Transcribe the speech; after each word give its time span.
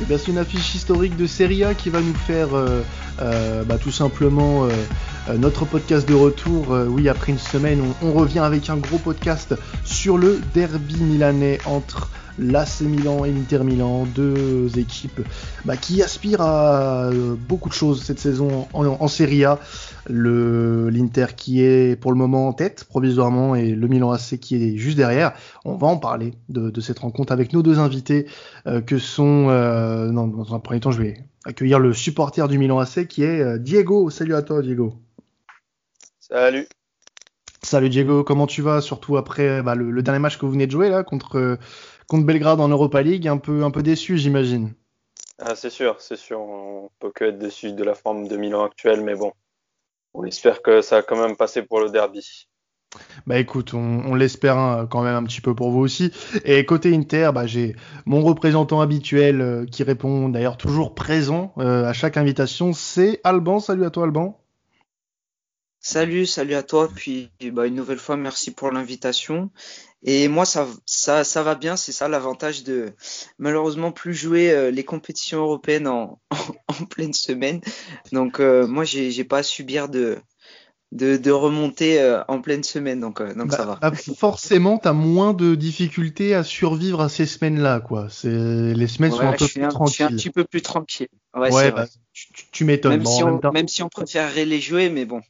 Eh 0.00 0.16
c'est 0.16 0.28
une 0.28 0.38
affiche 0.38 0.76
historique 0.76 1.16
de 1.16 1.26
Serie 1.26 1.64
A 1.64 1.74
qui 1.74 1.90
va 1.90 2.00
nous 2.00 2.14
faire 2.14 2.54
euh, 2.54 2.82
euh, 3.20 3.64
bah, 3.64 3.78
tout 3.78 3.90
simplement 3.90 4.64
euh, 4.64 5.36
notre 5.36 5.64
podcast 5.64 6.08
de 6.08 6.14
retour. 6.14 6.68
oui, 6.88 7.08
après 7.08 7.32
une 7.32 7.38
semaine, 7.38 7.82
on, 8.00 8.12
revient 8.12 8.38
avec 8.38 8.70
un 8.70 8.76
gros 8.76 8.98
podcast 8.98 9.56
sur 9.84 10.16
le 10.16 10.40
derby 10.54 11.02
milanais 11.02 11.58
entre 11.66 12.10
l'AC 12.38 12.82
Milan 12.82 13.24
et 13.24 13.32
l'Inter 13.32 13.64
Milan, 13.64 14.06
deux 14.14 14.78
équipes 14.78 15.20
bah, 15.64 15.76
qui 15.76 16.02
aspirent 16.02 16.42
à 16.42 17.10
beaucoup 17.48 17.68
de 17.68 17.74
choses 17.74 18.02
cette 18.02 18.18
saison 18.18 18.68
en, 18.72 18.86
en 18.86 19.08
Serie 19.08 19.44
A 19.44 19.58
le 20.08 20.88
l'Inter 20.88 21.26
qui 21.36 21.62
est 21.62 22.00
pour 22.00 22.12
le 22.12 22.18
moment 22.18 22.48
en 22.48 22.52
tête 22.52 22.84
provisoirement 22.84 23.54
et 23.54 23.70
le 23.70 23.88
Milan 23.88 24.10
AC 24.10 24.38
qui 24.40 24.56
est 24.56 24.76
juste 24.76 24.96
derrière. 24.96 25.32
On 25.64 25.76
va 25.76 25.86
en 25.86 25.98
parler 25.98 26.34
de, 26.48 26.80
cette 26.80 27.00
rencontre 27.00 27.32
avec 27.32 27.52
nos 27.52 27.62
deux 27.62 27.78
invités 27.78 28.26
euh, 28.66 28.80
que 28.80 28.98
sont 28.98 29.48
euh, 29.48 30.10
dans 30.10 30.54
un 30.54 30.58
premier 30.60 30.80
temps 30.80 30.90
je 30.90 31.02
vais 31.02 31.24
accueillir 31.44 31.78
le 31.78 31.92
supporter 31.92 32.48
du 32.48 32.58
Milan 32.58 32.78
AC 32.78 33.06
qui 33.06 33.22
est 33.22 33.40
euh, 33.40 33.58
Diego. 33.58 34.10
Salut 34.10 34.34
à 34.34 34.42
toi 34.42 34.62
Diego. 34.62 34.94
Salut. 36.20 36.66
Salut 37.62 37.88
Diego, 37.88 38.22
comment 38.22 38.46
tu 38.46 38.62
vas 38.62 38.80
surtout 38.80 39.16
après 39.16 39.62
bah, 39.62 39.74
le, 39.74 40.02
dernier 40.02 40.20
match 40.20 40.38
que 40.38 40.46
vous 40.46 40.52
venez 40.52 40.66
de 40.66 40.72
jouer 40.72 40.88
là 40.88 41.02
contre 41.02 41.58
contre 42.08 42.26
Belgrade 42.26 42.60
en 42.60 42.68
Europa 42.68 43.00
League, 43.02 43.28
un 43.28 43.38
peu 43.38 43.62
un 43.62 43.70
peu 43.70 43.82
déçu 43.82 44.18
j'imagine. 44.18 44.72
Ah, 45.38 45.54
c'est 45.54 45.70
sûr, 45.70 46.00
c'est 46.00 46.16
sûr. 46.16 46.40
On 46.40 46.90
peut 46.98 47.12
que 47.14 47.26
être 47.26 47.38
déçu 47.38 47.72
de 47.72 47.84
la 47.84 47.94
forme 47.94 48.26
de 48.26 48.36
Milan 48.36 48.64
actuelle, 48.64 49.04
mais 49.04 49.14
bon, 49.14 49.32
on 50.14 50.24
espère 50.24 50.62
que 50.62 50.80
ça 50.80 50.96
a 50.96 51.02
quand 51.02 51.20
même 51.20 51.36
passé 51.36 51.62
pour 51.62 51.80
le 51.80 51.90
derby. 51.90 52.48
Bah 53.26 53.38
écoute, 53.38 53.74
on, 53.74 54.14
l'espère 54.14 54.56
hein, 54.56 54.88
quand 54.90 55.02
même 55.02 55.14
un 55.14 55.24
petit 55.24 55.42
peu 55.42 55.54
pour 55.54 55.70
vous 55.70 55.80
aussi. 55.80 56.10
Et 56.44 56.64
côté 56.64 56.94
Inter, 56.94 57.30
bah, 57.34 57.46
j'ai 57.46 57.76
mon 58.06 58.22
représentant 58.22 58.80
habituel 58.80 59.40
euh, 59.40 59.66
qui 59.66 59.82
répond 59.82 60.30
d'ailleurs 60.30 60.56
toujours 60.56 60.94
présent 60.94 61.52
euh, 61.58 61.84
à 61.84 61.92
chaque 61.92 62.16
invitation, 62.16 62.72
c'est 62.72 63.20
Alban. 63.24 63.60
Salut 63.60 63.84
à 63.84 63.90
toi 63.90 64.04
Alban. 64.04 64.40
Salut, 65.80 66.26
salut 66.26 66.54
à 66.54 66.62
toi. 66.62 66.88
Puis 66.94 67.30
bah, 67.52 67.66
une 67.66 67.74
nouvelle 67.74 67.98
fois, 67.98 68.16
merci 68.16 68.52
pour 68.52 68.70
l'invitation. 68.72 69.50
Et 70.04 70.28
moi, 70.28 70.44
ça, 70.44 70.66
ça, 70.86 71.24
ça 71.24 71.42
va 71.42 71.54
bien. 71.54 71.76
C'est 71.76 71.92
ça 71.92 72.08
l'avantage 72.08 72.62
de 72.62 72.92
malheureusement 73.38 73.90
plus 73.90 74.14
jouer 74.14 74.52
euh, 74.52 74.70
les 74.70 74.84
compétitions 74.84 75.38
européennes 75.38 75.88
en, 75.88 76.20
en, 76.68 76.84
pleine 76.86 77.12
semaine. 77.12 77.60
Donc 78.12 78.40
euh, 78.40 78.66
moi, 78.66 78.84
j'ai, 78.84 79.10
j'ai 79.10 79.24
pas 79.24 79.38
à 79.38 79.42
subir 79.42 79.88
de 79.88 80.18
de, 80.90 81.18
de 81.18 81.30
remonter 81.30 82.00
euh, 82.00 82.22
en 82.28 82.40
pleine 82.40 82.62
semaine. 82.62 83.00
Donc, 83.00 83.20
donc 83.20 83.52
ça 83.52 83.66
bah, 83.66 83.78
va. 83.82 83.90
Bah, 83.90 83.96
forcément, 84.16 84.78
tu 84.78 84.88
as 84.88 84.94
moins 84.94 85.34
de 85.34 85.54
difficultés 85.54 86.34
à 86.34 86.44
survivre 86.44 87.02
à 87.02 87.08
ces 87.08 87.26
semaines-là, 87.26 87.80
quoi. 87.80 88.06
C'est 88.08 88.28
les 88.28 88.86
semaines 88.86 89.10
sont 89.10 89.20
un 89.20 89.32
peu 89.32 89.48
plus 89.48 89.68
tranquilles. 89.68 89.90
Je 89.90 89.94
suis 89.94 90.04
un 90.04 90.16
petit 90.16 90.30
peu 90.30 90.44
plus 90.44 90.62
tranquille. 90.62 91.08
Ouais, 91.34 91.72
bah, 91.72 91.86
tu, 92.12 92.28
tu 92.52 92.64
m'étonnes. 92.64 92.92
Même, 92.98 93.04
si 93.04 93.22
on, 93.22 93.40
même 93.52 93.68
si 93.68 93.82
on 93.82 93.88
préférerait 93.88 94.44
les 94.44 94.60
jouer, 94.60 94.90
mais 94.90 95.04
bon. 95.04 95.20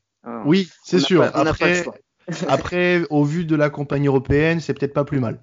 Oui, 0.45 0.69
c'est 0.85 1.01
sûr. 1.01 1.23
Après, 1.23 1.85
après, 2.49 3.03
au 3.11 3.25
vu 3.25 3.45
de 3.45 3.57
la 3.57 3.71
campagne 3.71 4.07
européenne, 4.07 4.61
c'est 4.61 4.75
peut-être 4.75 4.95
pas 4.95 5.05
plus 5.05 5.21
mal. 5.21 5.41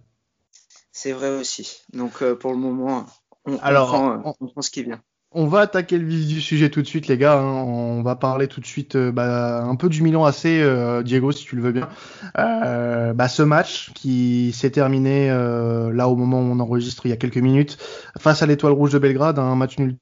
C'est 0.91 1.11
vrai 1.11 1.29
aussi. 1.29 1.81
Donc 1.93 2.21
euh, 2.21 2.35
pour 2.35 2.51
le 2.51 2.57
moment, 2.57 3.05
on, 3.45 3.57
Alors, 3.57 3.89
prend, 3.89 4.61
ce 4.61 4.69
qui 4.69 4.83
vient. 4.83 5.01
On 5.37 5.47
va 5.47 5.59
attaquer 5.59 5.97
le 5.97 6.07
vif 6.07 6.25
du 6.25 6.39
sujet 6.39 6.69
tout 6.69 6.81
de 6.81 6.87
suite, 6.87 7.07
les 7.07 7.17
gars. 7.17 7.37
Hein. 7.37 7.63
On 7.63 8.01
va 8.01 8.15
parler 8.15 8.47
tout 8.47 8.61
de 8.61 8.65
suite 8.65 8.95
euh, 8.95 9.11
bah, 9.11 9.61
un 9.61 9.75
peu 9.75 9.89
du 9.89 10.01
Milan 10.01 10.23
AC, 10.23 10.45
euh, 10.45 11.03
Diego, 11.03 11.33
si 11.33 11.43
tu 11.43 11.57
le 11.57 11.61
veux 11.61 11.73
bien. 11.73 11.89
Bah, 12.35 13.27
ce 13.27 13.43
match 13.43 13.91
qui 13.93 14.53
s'est 14.53 14.69
terminé 14.69 15.27
là 15.27 16.07
au 16.07 16.15
moment 16.15 16.39
où 16.39 16.45
on 16.45 16.59
enregistre 16.61 17.05
il 17.05 17.09
y 17.09 17.13
a 17.13 17.17
quelques 17.17 17.37
minutes 17.37 17.77
face 18.17 18.41
à 18.41 18.45
l'Étoile 18.45 18.73
Rouge 18.73 18.93
de 18.93 18.99
Belgrade, 18.99 19.37
un 19.37 19.55
match 19.55 19.77
nul 19.77 19.97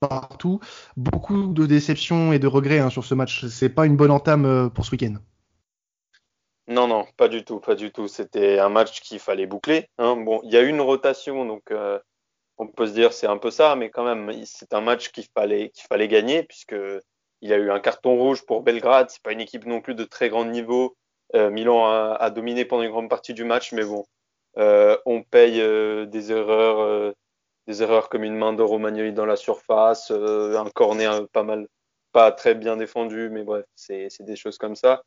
partout. 0.00 0.60
Beaucoup 0.96 1.48
de 1.48 1.66
déceptions 1.66 2.32
et 2.32 2.38
de 2.38 2.46
regrets 2.46 2.78
hein, 2.78 2.90
sur 2.90 3.04
ce 3.04 3.14
match. 3.14 3.46
C'est 3.48 3.68
pas 3.68 3.84
une 3.84 3.96
bonne 3.96 4.10
entame 4.10 4.70
pour 4.72 4.86
ce 4.86 4.92
week-end. 4.92 5.16
Non, 6.68 6.86
non, 6.86 7.06
pas 7.16 7.28
du 7.28 7.44
tout, 7.44 7.58
pas 7.60 7.74
du 7.74 7.90
tout. 7.92 8.08
C'était 8.08 8.58
un 8.58 8.68
match 8.68 9.00
qu'il 9.00 9.18
fallait 9.18 9.46
boucler. 9.46 9.88
Hein. 9.98 10.16
Bon, 10.16 10.40
il 10.44 10.52
y 10.52 10.56
a 10.56 10.62
eu 10.62 10.68
une 10.68 10.80
rotation, 10.80 11.44
donc 11.44 11.70
euh, 11.70 11.98
on 12.58 12.68
peut 12.68 12.86
se 12.86 12.92
dire 12.92 13.12
c'est 13.12 13.26
un 13.26 13.38
peu 13.38 13.50
ça, 13.50 13.74
mais 13.76 13.90
quand 13.90 14.04
même, 14.04 14.32
c'est 14.44 14.72
un 14.74 14.80
match 14.80 15.10
qu'il 15.10 15.26
fallait 15.34 15.70
qu'il 15.70 15.86
fallait 15.88 16.08
gagner 16.08 16.44
puisque 16.44 16.76
il 17.40 17.50
y 17.50 17.52
a 17.52 17.58
eu 17.58 17.70
un 17.70 17.80
carton 17.80 18.16
rouge 18.16 18.46
pour 18.46 18.62
Belgrade. 18.62 19.10
C'est 19.10 19.22
pas 19.22 19.32
une 19.32 19.40
équipe 19.40 19.66
non 19.66 19.80
plus 19.80 19.94
de 19.94 20.04
très 20.04 20.28
grand 20.28 20.44
niveau. 20.44 20.96
Euh, 21.34 21.50
Milan 21.50 21.86
a, 21.86 22.30
dominé 22.30 22.64
pendant 22.64 22.82
une 22.82 22.90
grande 22.90 23.10
partie 23.10 23.34
du 23.34 23.44
match, 23.44 23.72
mais 23.72 23.84
bon, 23.84 24.04
euh, 24.58 24.96
on 25.06 25.22
paye 25.22 25.58
des 26.08 26.32
erreurs, 26.32 27.14
des 27.66 27.82
erreurs 27.82 28.08
comme 28.08 28.24
une 28.24 28.36
main 28.36 28.52
de 28.52 29.10
dans 29.10 29.26
la 29.26 29.36
surface, 29.36 30.10
un 30.10 30.70
corner 30.74 31.26
pas 31.30 31.42
mal, 31.42 31.66
pas 32.12 32.32
très 32.32 32.54
bien 32.54 32.76
défendu, 32.76 33.30
mais 33.30 33.44
bref, 33.44 33.64
c'est 33.74 34.08
des 34.20 34.36
choses 34.36 34.58
comme 34.58 34.76
ça. 34.76 35.02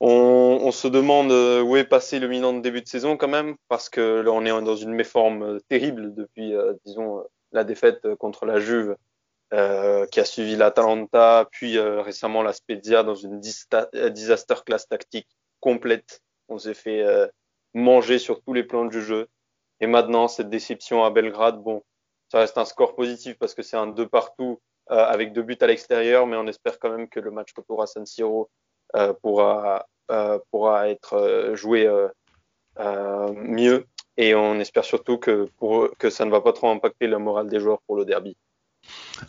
On, 0.00 0.60
on, 0.62 0.70
se 0.70 0.86
demande 0.86 1.32
euh, 1.32 1.60
où 1.60 1.76
est 1.76 1.84
passé 1.84 2.20
le 2.20 2.28
Milan 2.28 2.52
de 2.52 2.60
début 2.60 2.82
de 2.82 2.86
saison 2.86 3.16
quand 3.16 3.28
même, 3.28 3.56
parce 3.66 3.88
que 3.88 4.20
là 4.20 4.30
on 4.30 4.44
est 4.44 4.62
dans 4.62 4.76
une 4.76 4.92
méforme 4.92 5.42
euh, 5.42 5.60
terrible 5.68 6.14
depuis, 6.14 6.54
euh, 6.54 6.74
disons, 6.84 7.24
la 7.50 7.64
défaite 7.64 8.14
contre 8.14 8.46
la 8.46 8.60
Juve, 8.60 8.96
euh, 9.52 10.06
qui 10.06 10.20
a 10.20 10.24
suivi 10.24 10.54
l'Atalanta, 10.54 11.48
puis 11.50 11.78
récemment 11.80 12.42
la 12.42 12.52
Spezia 12.52 13.02
dans 13.02 13.16
une 13.16 13.40
disaster 13.40 14.54
class 14.64 14.86
tactique 14.86 15.26
complète. 15.60 16.20
On 16.48 16.58
s'est 16.58 16.74
fait 16.74 17.04
manger 17.74 18.18
sur 18.18 18.42
tous 18.42 18.52
les 18.52 18.64
plans 18.64 18.84
du 18.84 19.02
jeu. 19.02 19.28
Et 19.80 19.86
maintenant 19.86 20.28
cette 20.28 20.50
déception 20.50 21.04
à 21.04 21.10
Belgrade, 21.10 21.62
bon, 21.62 21.82
ça 22.30 22.40
reste 22.40 22.58
un 22.58 22.66
score 22.66 22.94
positif 22.94 23.38
parce 23.38 23.54
que 23.54 23.62
c'est 23.62 23.76
un 23.78 23.86
deux 23.86 24.06
partout 24.06 24.60
avec 24.88 25.32
deux 25.32 25.42
buts 25.42 25.58
à 25.60 25.66
l'extérieur, 25.66 26.26
mais 26.26 26.36
on 26.36 26.46
espère 26.46 26.78
quand 26.78 26.90
même 26.90 27.08
que 27.08 27.20
le 27.20 27.30
match 27.30 27.52
retour 27.56 27.82
à 27.82 27.86
San 27.86 28.04
Siro 28.04 28.42
euh, 28.42 28.67
pourra, 29.22 29.86
euh, 30.10 30.38
pourra 30.50 30.88
être 30.88 31.14
euh, 31.14 31.56
joué 31.56 31.88
mieux. 33.34 33.86
Et 34.16 34.34
on 34.34 34.58
espère 34.58 34.84
surtout 34.84 35.18
que, 35.18 35.48
pour, 35.58 35.88
que 35.98 36.10
ça 36.10 36.24
ne 36.24 36.30
va 36.30 36.40
pas 36.40 36.52
trop 36.52 36.68
impacter 36.70 37.06
le 37.06 37.18
moral 37.18 37.48
des 37.48 37.60
joueurs 37.60 37.80
pour 37.86 37.96
le 37.96 38.04
derby. 38.04 38.36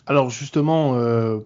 Alors 0.06 0.30
justement, 0.30 0.94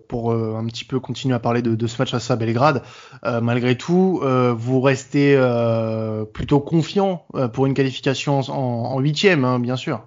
pour 0.09 0.33
un 0.33 0.67
petit 0.67 0.85
peu 0.85 1.01
continuer 1.01 1.35
à 1.35 1.39
parler 1.39 1.63
de, 1.63 1.87
ce 1.87 2.01
match 2.01 2.13
à 2.31 2.37
Belgrade, 2.37 2.83
malgré 3.23 3.77
tout, 3.77 4.21
vous 4.23 4.81
restez 4.81 5.39
plutôt 6.33 6.61
confiant 6.61 7.27
pour 7.53 7.67
une 7.67 7.75
qualification 7.75 8.41
en 8.41 8.99
huitième, 9.01 9.45
hein, 9.45 9.59
bien 9.59 9.77
sûr. 9.77 10.07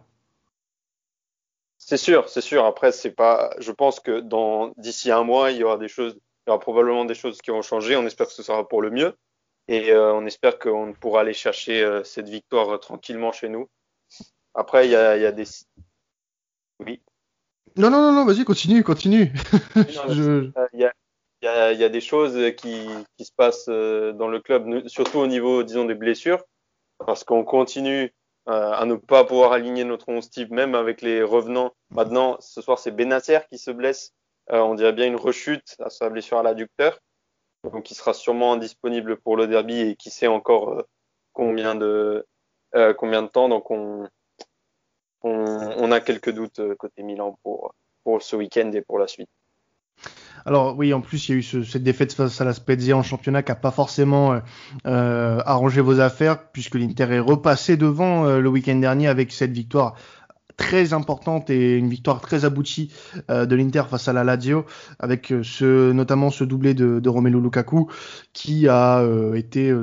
C'est 1.89 1.95
sûr, 1.95 2.27
c'est 2.27 2.41
sûr. 2.41 2.65
Après, 2.65 2.91
c'est 2.91 3.11
pas. 3.11 3.51
Je 3.59 3.71
pense 3.71 4.01
que 4.01 4.19
dans 4.19 4.73
d'ici 4.75 5.09
un 5.09 5.23
mois, 5.23 5.51
il 5.51 5.57
y 5.59 5.63
aura 5.63 5.77
des 5.77 5.87
choses 5.87 6.19
il 6.47 6.51
y 6.51 6.53
aura 6.53 6.61
probablement 6.61 7.03
des 7.03 7.13
choses 7.13 7.41
qui 7.41 7.51
vont 7.51 7.61
changer. 7.61 7.97
On 7.97 8.05
espère 8.05 8.27
que 8.27 8.31
ce 8.31 8.41
sera 8.41 8.65
pour 8.65 8.81
le 8.81 8.89
mieux. 8.89 9.13
Et 9.67 9.91
euh, 9.91 10.13
on 10.13 10.25
espère 10.25 10.59
qu'on 10.59 10.93
pourra 10.93 11.21
aller 11.21 11.33
chercher 11.33 11.83
euh, 11.83 12.05
cette 12.05 12.29
victoire 12.29 12.69
euh, 12.69 12.77
tranquillement 12.77 13.33
chez 13.33 13.49
nous. 13.49 13.67
Après, 14.53 14.87
il 14.87 14.91
y 14.91 14.95
a, 14.95 15.17
y 15.17 15.25
a, 15.25 15.33
des. 15.33 15.43
Oui. 16.79 17.01
Non, 17.75 17.89
non, 17.89 18.01
non, 18.01 18.13
non 18.13 18.25
vas-y, 18.25 18.45
continue, 18.45 18.81
continue. 18.81 19.33
Il 19.75 20.89
y, 21.43 21.83
a, 21.83 21.89
des 21.89 22.01
choses 22.01 22.55
qui, 22.55 22.87
qui 23.17 23.25
se 23.25 23.31
passent 23.35 23.67
dans 23.67 24.27
le 24.27 24.39
club, 24.39 24.87
surtout 24.87 25.19
au 25.19 25.27
niveau, 25.27 25.61
disons, 25.61 25.85
des 25.85 25.93
blessures, 25.93 26.43
parce 27.05 27.23
qu'on 27.23 27.43
continue 27.43 28.11
à 28.47 28.83
ne 28.85 28.95
pas 28.95 29.23
pouvoir 29.23 29.51
aligner 29.51 29.83
notre 29.83 30.09
11 30.09 30.27
type, 30.31 30.49
même 30.49 30.73
avec 30.73 31.03
les 31.03 31.21
revenants. 31.21 31.73
Maintenant, 31.91 32.37
ce 32.39 32.61
soir, 32.61 32.79
c'est 32.79 32.89
Benacer 32.89 33.39
qui 33.49 33.59
se 33.59 33.69
blesse. 33.69 34.13
Euh, 34.51 34.59
on 34.59 34.75
dirait 34.75 34.93
bien 34.93 35.07
une 35.07 35.15
rechute 35.15 35.75
à 35.79 35.89
sa 35.89 36.09
blessure 36.09 36.37
à 36.37 36.43
l'adducteur. 36.43 36.99
Donc 37.71 37.91
il 37.91 37.95
sera 37.95 38.13
sûrement 38.13 38.53
indisponible 38.53 39.17
pour 39.17 39.35
le 39.35 39.47
derby 39.47 39.79
et 39.79 39.95
qui 39.95 40.09
sait 40.09 40.27
encore 40.27 40.69
euh, 40.69 40.81
combien 41.33 41.75
de 41.75 42.25
euh, 42.75 42.93
combien 42.93 43.23
de 43.23 43.27
temps. 43.27 43.49
Donc 43.49 43.71
on, 43.71 44.07
on, 45.23 45.91
a 45.91 45.99
quelques 45.99 46.31
doutes 46.31 46.61
côté 46.75 47.03
Milan 47.03 47.37
pour 47.43 47.73
pour 48.03 48.21
ce 48.21 48.35
week-end 48.35 48.71
et 48.71 48.81
pour 48.81 48.99
la 48.99 49.07
suite. 49.07 49.29
Alors 50.45 50.77
oui, 50.77 50.93
en 50.93 51.01
plus 51.01 51.27
il 51.27 51.31
y 51.31 51.35
a 51.35 51.39
eu 51.39 51.65
cette 51.65 51.83
défaite 51.83 52.13
face 52.13 52.39
à 52.39 52.45
la 52.45 52.53
Spezia 52.53 52.95
en 52.95 53.03
championnat 53.03 53.43
qui 53.43 53.51
n'a 53.51 53.55
pas 53.55 53.71
forcément 53.71 54.39
arrangé 54.85 55.81
vos 55.81 55.99
affaires 55.99 56.51
puisque 56.51 56.75
l'Inter 56.75 57.15
est 57.15 57.19
repassé 57.19 57.75
devant 57.75 58.37
le 58.37 58.47
week-end 58.47 58.75
dernier 58.75 59.09
avec 59.09 59.33
cette 59.33 59.51
victoire 59.51 59.97
très 60.57 60.91
importante 60.93 61.49
et 61.49 61.77
une 61.77 61.89
victoire 61.89 62.19
très 62.19 62.43
aboutie 62.43 62.91
euh, 63.29 63.45
de 63.45 63.55
l'Inter 63.55 63.83
face 63.89 64.07
à 64.07 64.13
la 64.13 64.23
Lazio, 64.23 64.65
avec 64.99 65.31
euh, 65.31 65.43
ce, 65.43 65.91
notamment 65.91 66.31
ce 66.31 66.43
doublé 66.43 66.73
de, 66.73 66.99
de 66.99 67.09
Romelu 67.09 67.39
Lukaku 67.39 67.89
qui 68.33 68.67
a 68.67 68.99
euh, 68.99 69.35
été 69.35 69.73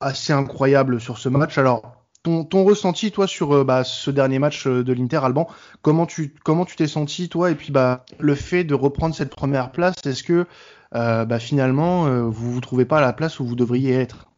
assez 0.00 0.32
incroyable 0.32 1.00
sur 1.00 1.18
ce 1.18 1.28
match. 1.28 1.58
Alors, 1.58 2.04
ton, 2.22 2.64
ressenti, 2.64 3.10
toi, 3.10 3.26
sur 3.26 3.64
bah, 3.64 3.84
ce 3.84 4.10
dernier 4.10 4.38
match 4.38 4.66
de 4.66 4.92
l'Inter, 4.92 5.20
Alban, 5.22 5.48
comment 5.80 6.04
tu 6.04 6.34
comment 6.44 6.66
tu 6.66 6.76
t'es 6.76 6.86
senti, 6.86 7.30
toi, 7.30 7.50
et 7.50 7.54
puis 7.54 7.72
bah, 7.72 8.04
le 8.18 8.34
fait 8.34 8.64
de 8.64 8.74
reprendre 8.74 9.14
cette 9.14 9.30
première 9.30 9.72
place, 9.72 9.96
est-ce 10.04 10.22
que 10.22 10.46
bah, 10.92 11.38
finalement, 11.38 12.28
vous 12.28 12.52
vous 12.52 12.60
trouvez 12.60 12.84
pas 12.84 12.98
à 12.98 13.00
la 13.00 13.14
place 13.14 13.40
où 13.40 13.46
vous 13.46 13.56
devriez 13.56 13.94
être? 13.94 14.28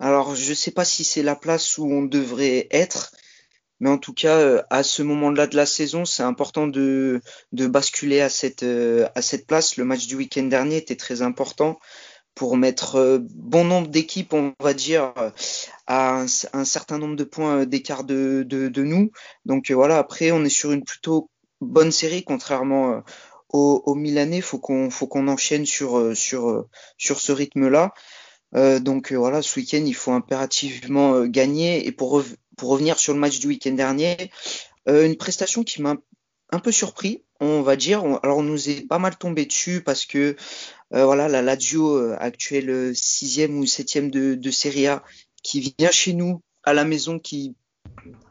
Alors, 0.00 0.34
je 0.34 0.52
sais 0.52 0.72
pas 0.72 0.84
si 0.84 1.04
c'est 1.04 1.22
la 1.22 1.36
place 1.36 1.78
où 1.78 1.86
on 1.86 2.02
devrait 2.02 2.66
être, 2.72 3.12
Mais 3.82 3.90
en 3.90 3.98
tout 3.98 4.14
cas, 4.14 4.64
à 4.70 4.84
ce 4.84 5.02
moment-là 5.02 5.48
de 5.48 5.56
la 5.56 5.66
saison, 5.66 6.04
c'est 6.04 6.22
important 6.22 6.68
de, 6.68 7.20
de 7.50 7.66
basculer 7.66 8.20
à 8.20 8.28
cette, 8.28 8.62
à 8.62 9.22
cette 9.22 9.44
place. 9.44 9.76
Le 9.76 9.84
match 9.84 10.06
du 10.06 10.14
week-end 10.14 10.44
dernier 10.44 10.76
était 10.76 10.94
très 10.94 11.20
important 11.20 11.80
pour 12.36 12.56
mettre 12.56 13.20
bon 13.34 13.64
nombre 13.64 13.88
d'équipes, 13.88 14.34
on 14.34 14.54
va 14.60 14.72
dire, 14.72 15.12
à 15.88 16.20
un, 16.20 16.64
certain 16.64 16.98
nombre 16.98 17.16
de 17.16 17.24
points 17.24 17.66
d'écart 17.66 18.04
de, 18.04 18.44
de, 18.46 18.82
nous. 18.84 19.10
Donc 19.46 19.72
voilà, 19.72 19.98
après, 19.98 20.30
on 20.30 20.44
est 20.44 20.48
sur 20.48 20.70
une 20.70 20.84
plutôt 20.84 21.28
bonne 21.60 21.90
série, 21.90 22.22
contrairement 22.22 23.02
au, 23.48 23.82
au 23.84 23.96
Milanais. 23.96 24.42
Qu'on 24.42 24.90
faut 24.90 25.08
qu'on 25.08 25.26
enchaîne 25.26 25.66
sur 25.66 26.16
sur 26.16 26.66
sur 26.98 27.18
ce 27.18 27.32
rythme-là. 27.32 27.92
Euh, 28.54 28.80
donc 28.80 29.12
euh, 29.12 29.16
voilà, 29.16 29.42
ce 29.42 29.58
week-end, 29.58 29.82
il 29.84 29.94
faut 29.94 30.12
impérativement 30.12 31.14
euh, 31.14 31.26
gagner. 31.26 31.86
Et 31.86 31.92
pour, 31.92 32.22
pour 32.62 32.70
revenir 32.70 32.96
sur 32.96 33.12
le 33.12 33.18
match 33.18 33.40
du 33.40 33.48
week-end 33.48 33.72
dernier, 33.72 34.30
une 34.86 35.16
prestation 35.16 35.64
qui 35.64 35.82
m'a 35.82 35.96
un 36.50 36.60
peu 36.60 36.70
surpris, 36.70 37.24
on 37.40 37.62
va 37.62 37.74
dire. 37.74 38.04
alors 38.22 38.38
on 38.38 38.44
nous 38.44 38.70
est 38.70 38.86
pas 38.86 39.00
mal 39.00 39.16
tombé 39.16 39.46
dessus 39.46 39.82
parce 39.82 40.06
que 40.06 40.36
voilà, 40.92 41.26
la 41.26 41.42
Lazio 41.42 42.12
actuelle 42.20 42.94
sixième 42.94 43.58
ou 43.58 43.66
septième 43.66 44.12
de, 44.12 44.36
de 44.36 44.50
Serie 44.52 44.86
A 44.86 45.02
qui 45.42 45.74
vient 45.76 45.90
chez 45.90 46.12
nous 46.12 46.40
à 46.62 46.72
la 46.72 46.84
maison, 46.84 47.18
qui 47.18 47.56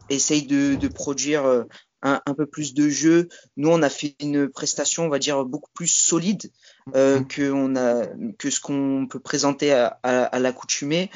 essaye 0.10 0.44
de, 0.44 0.76
de 0.76 0.88
produire 0.88 1.66
un, 2.04 2.22
un, 2.26 2.34
peu 2.34 2.46
plus 2.46 2.74
de 2.74 2.90
jeu. 2.90 3.28
Nous, 3.58 3.70
on 3.70 3.82
a 3.82 3.90
fait 3.90 4.16
une 4.20 4.50
prestation, 4.50 5.06
on 5.06 5.10
va 5.10 5.20
dire, 5.20 5.44
beaucoup 5.46 5.72
plus 5.74 5.88
solide 5.88 6.52
euh, 6.96 7.20
mhm. 7.20 7.28
que, 7.28 7.52
on 7.52 7.76
a, 7.76 8.08
que 8.38 8.50
ce 8.50 8.60
qu'on 8.60 9.08
peut 9.10 9.20
présenter 9.20 9.72
à, 9.72 10.00
à, 10.04 10.24
à 10.24 10.40
l'accoutumée. 10.40 11.10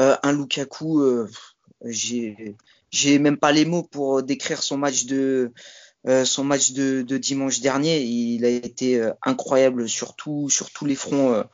Euh, 0.00 0.16
un 0.22 0.32
Lukaku, 0.32 1.00
euh, 1.00 1.28
j'ai, 1.84 3.18
même 3.18 3.36
pas 3.36 3.52
les 3.52 3.64
mots 3.64 3.82
pour 3.82 4.22
décrire 4.22 4.62
son 4.62 4.76
match 4.76 5.04
de, 5.06 5.52
euh, 6.06 6.24
son 6.24 6.44
match 6.44 6.72
de, 6.72 7.02
de, 7.02 7.16
dimanche 7.16 7.60
dernier. 7.60 8.02
Il 8.02 8.44
a 8.44 8.48
été 8.48 8.98
euh, 9.00 9.12
incroyable 9.22 9.88
sur, 9.88 10.14
tout, 10.14 10.50
sur 10.50 10.70
tous 10.70 10.84
les 10.84 10.94
fronts, 10.94 11.44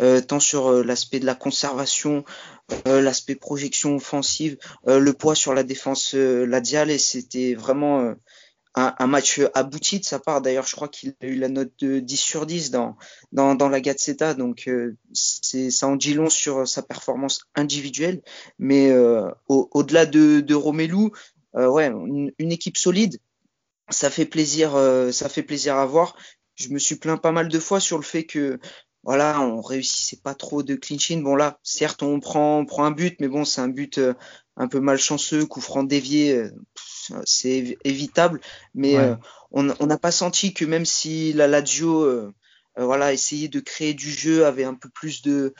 euh, 0.00 0.20
tant 0.20 0.40
sur 0.40 0.84
l'aspect 0.84 1.20
de 1.20 1.26
la 1.26 1.34
conservation, 1.34 2.24
l'aspect 2.86 3.34
projection 3.34 3.96
offensive, 3.96 4.58
le 4.86 5.12
poids 5.12 5.34
sur 5.34 5.54
la 5.54 5.62
défense 5.62 6.14
ladiale. 6.14 6.90
Et 6.90 6.98
c'était 6.98 7.54
vraiment 7.54 8.14
un, 8.78 9.06
match 9.06 9.40
abouti 9.54 10.00
de 10.00 10.04
sa 10.04 10.18
part. 10.18 10.40
D'ailleurs, 10.40 10.66
je 10.66 10.76
crois 10.76 10.88
qu'il 10.88 11.14
a 11.20 11.26
eu 11.26 11.36
la 11.36 11.48
note 11.48 11.72
de 11.78 11.98
10 11.98 12.16
sur 12.16 12.46
10 12.46 12.70
dans, 12.70 12.96
dans, 13.32 13.54
dans 13.54 13.68
la 13.68 13.80
Gazzetta. 13.80 14.34
Donc, 14.34 14.68
euh, 14.68 14.96
c'est, 15.12 15.70
ça 15.70 15.88
en 15.88 15.96
dit 15.96 16.14
long 16.14 16.30
sur 16.30 16.66
sa 16.66 16.82
performance 16.82 17.40
individuelle. 17.54 18.22
Mais 18.58 18.90
euh, 18.90 19.30
au, 19.48 19.82
delà 19.82 20.06
de, 20.06 20.40
de 20.40 20.54
Romelu, 20.54 21.10
euh, 21.56 21.68
ouais, 21.68 21.86
une, 21.86 22.52
équipe 22.52 22.76
solide, 22.76 23.18
ça 23.90 24.10
fait 24.10 24.26
plaisir, 24.26 24.72
ça 25.12 25.28
fait 25.28 25.42
plaisir 25.42 25.76
à 25.76 25.86
voir. 25.86 26.16
Je 26.54 26.68
me 26.68 26.78
suis 26.78 26.96
plaint 26.96 27.20
pas 27.20 27.32
mal 27.32 27.48
de 27.48 27.58
fois 27.58 27.80
sur 27.80 27.96
le 27.96 28.04
fait 28.04 28.24
que 28.24 28.58
voilà, 29.04 29.40
on 29.40 29.62
réussissait 29.62 30.18
pas 30.22 30.34
trop 30.34 30.62
de 30.62 30.74
clinching. 30.74 31.22
Bon 31.22 31.36
là, 31.36 31.58
certes, 31.62 32.02
on 32.02 32.20
prend, 32.20 32.58
on 32.58 32.66
prend 32.66 32.84
un 32.84 32.90
but, 32.90 33.16
mais 33.20 33.28
bon, 33.28 33.44
c'est 33.44 33.60
un 33.60 33.68
but 33.68 33.98
un 34.58 34.68
peu 34.68 34.80
malchanceux, 34.80 35.46
coup 35.46 35.60
franc 35.60 35.84
dévié 35.84 36.50
c'est 37.24 37.78
évitable. 37.84 38.40
Mais 38.74 38.96
euh, 38.96 39.14
on 39.50 39.62
n'a 39.62 39.98
pas 39.98 40.10
senti 40.10 40.54
que 40.54 40.64
même 40.64 40.84
si 40.84 41.32
la 41.32 41.46
Lazio 41.46 42.02
euh, 42.02 42.32
euh, 42.78 42.84
voilà, 42.84 43.12
essayait 43.12 43.48
de 43.48 43.60
créer 43.60 43.94
du 43.94 44.10
jeu, 44.10 44.46
avait 44.46 44.64
un 44.64 44.74
peu 44.74 44.88
plus 44.88 45.22
de, 45.22 45.54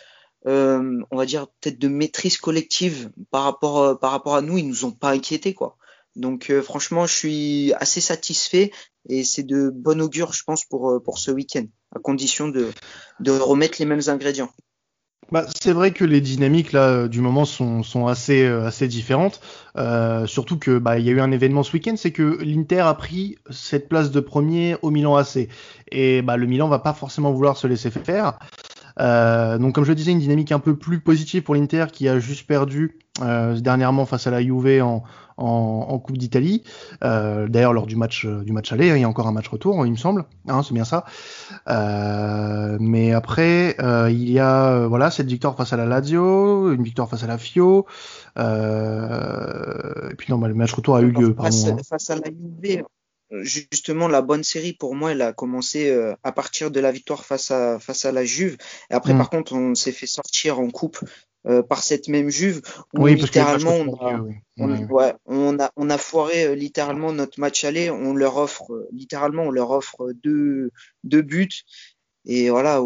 on 0.45 1.17
va 1.17 1.27
dire 1.27 1.49
peut-être 1.61 1.79
de 1.79 1.89
maîtrise 1.89 2.39
collective 2.39 3.11
par 3.31 3.45
rapport 3.45 3.99
par 3.99 4.11
rapport 4.11 4.37
à 4.37 4.43
nous, 4.43 4.59
ils 4.59 4.69
nous 4.69 4.85
ont 4.85 4.93
pas 4.93 5.11
inquiétés 5.11 5.55
quoi. 5.55 5.77
Donc 6.17 6.53
franchement, 6.63 7.07
je 7.07 7.15
suis 7.15 7.73
assez 7.75 8.01
satisfait 8.01 8.73
et 9.09 9.25
c'est 9.25 9.45
de 9.45 9.71
bon 9.71 10.01
augure, 10.01 10.33
je 10.33 10.43
pense, 10.43 10.65
pour 10.65 11.01
pour 11.03 11.19
ce 11.19 11.31
week-end, 11.31 11.67
à 11.95 11.99
condition 11.99 12.49
de 12.49 12.71
de 13.21 13.31
remettre 13.31 13.77
les 13.79 13.85
mêmes 13.85 14.03
ingrédients. 14.09 14.51
Bah, 15.31 15.45
c'est 15.61 15.73
vrai 15.73 15.91
que 15.93 16.07
les 16.07 16.23
dynamiques 16.23 16.73
là 16.73 16.89
euh, 16.89 17.09
du 17.09 17.21
moment 17.21 17.45
sont, 17.45 17.83
sont 17.83 18.07
assez 18.07 18.45
euh, 18.47 18.67
assez 18.67 18.89
différentes. 18.89 19.41
Euh, 19.77 20.27
surtout 20.27 20.59
que 20.59 20.79
bah 20.79 20.99
il 20.99 21.05
y 21.05 21.11
a 21.11 21.13
eu 21.13 21.21
un 21.21 21.31
événement 21.33 21.63
ce 21.63 21.73
week-end, 21.75 21.95
c'est 21.97 22.13
que 22.13 22.39
l'Inter 22.43 22.81
a 22.81 22.95
pris 22.95 23.37
cette 23.51 23.91
place 23.91 24.11
de 24.11 24.21
premier 24.21 24.77
au 24.81 24.91
Milan 24.91 25.17
AC 25.17 25.49
et 25.93 26.23
bah 26.23 26.39
le 26.39 26.47
Milan 26.47 26.69
va 26.69 26.79
pas 26.79 26.95
forcément 26.95 27.31
vouloir 27.31 27.59
se 27.59 27.67
laisser 27.67 27.91
faire. 27.91 28.39
Euh, 29.01 29.59
donc 29.59 29.75
comme 29.75 29.85
je 29.85 29.91
le 29.91 29.95
disais, 29.95 30.13
une 30.13 30.19
dynamique 30.19 30.53
un 30.53 30.59
peu 30.59 30.77
plus 30.77 31.01
positive 31.01 31.43
pour 31.43 31.55
l'Inter 31.55 31.87
qui 31.93 32.09
a 32.09 32.19
juste 32.19 32.47
perdu 32.47 32.99
euh, 33.23 33.59
dernièrement 33.59 34.07
face 34.07 34.27
à 34.27 34.31
la 34.31 34.43
Juve 34.43 34.83
en, 34.83 35.05
en, 35.37 35.87
en 35.89 35.99
Coupe 35.99 36.19
d'Italie. 36.19 36.63
Euh, 37.05 37.49
D'ailleurs 37.49 37.73
lors 37.73 37.87
du 37.87 37.97
match 37.97 38.27
du 38.27 38.53
match 38.53 38.73
aller, 38.73 38.89
il 38.89 39.01
y 39.01 39.05
a 39.05 39.09
encore 39.09 39.27
un 39.27 39.33
match 39.33 39.49
retour, 39.49 39.85
il 39.87 39.93
me 39.93 39.97
semble. 39.97 40.25
Hein, 40.49 40.63
c'est 40.63 40.75
bien 40.75 40.85
ça. 40.85 41.05
Mais 42.81 43.13
après, 43.13 43.77
il 44.11 44.31
y 44.31 44.39
a 44.39 44.87
voilà 44.87 45.11
cette 45.11 45.29
victoire 45.29 45.57
face 45.57 45.73
à 45.73 45.77
la 45.77 45.87
Lazio, 45.87 46.73
une 46.73 46.83
victoire 46.83 47.09
face 47.09 47.25
à 47.25 47.27
la 47.27 47.39
Fio. 47.39 47.87
et 48.37 48.43
puis 50.17 50.33
non, 50.33 50.39
bah, 50.39 50.49
le 50.49 50.55
match 50.55 50.73
retour 50.73 50.97
a 50.97 51.03
eu 51.03 51.11
lieu. 51.11 51.35
Face, 51.35 51.65
pardon, 51.65 51.79
hein. 51.79 51.83
face 51.89 52.11
à 52.11 52.17
la 52.17 52.31
Juve, 52.31 52.85
justement 53.31 54.09
la 54.09 54.23
bonne 54.23 54.45
série 54.45 54.73
pour 54.73 54.95
moi 54.95 55.13
elle 55.13 55.23
a 55.23 55.33
commencé 55.33 55.91
euh, 55.91 56.15
à 56.23 56.33
partir 56.33 56.71
de 56.71 56.81
la 56.81 56.91
victoire 56.91 57.25
face 57.25 57.51
à 57.51 57.79
face 57.79 58.05
à 58.05 58.13
la 58.13 58.25
Juve. 58.25 58.57
Et 58.91 58.95
après 58.95 59.15
mm. 59.15 59.19
par 59.19 59.31
contre 59.31 59.55
on 59.55 59.75
s'est 59.75 59.93
fait 59.93 60.07
sortir 60.07 60.61
en 60.61 60.71
coupe 60.71 60.99
euh, 61.47 61.63
par 61.63 61.83
cette 61.83 62.09
même 62.09 62.31
Juve 62.31 62.63
où 62.95 63.05
oui, 63.05 63.15
littéralement 63.15 63.75
on 63.75 63.95
a, 64.07 64.25
on, 64.59 64.87
ouais, 64.87 65.15
on 65.27 65.59
a 65.59 65.71
on 65.77 65.91
a 65.91 65.99
foiré 65.99 66.45
euh, 66.45 66.55
littéralement 66.55 67.13
notre 67.13 67.39
match 67.39 67.65
aller. 67.65 67.91
On 67.91 68.15
leur 68.15 68.37
offre 68.37 68.89
littéralement 68.93 69.45
on 69.45 69.51
leur 69.51 69.71
offre 69.71 70.13
deux 70.25 70.71
deux 71.05 71.23
buts. 71.23 71.49
Et 72.25 72.51
voilà 72.51 72.81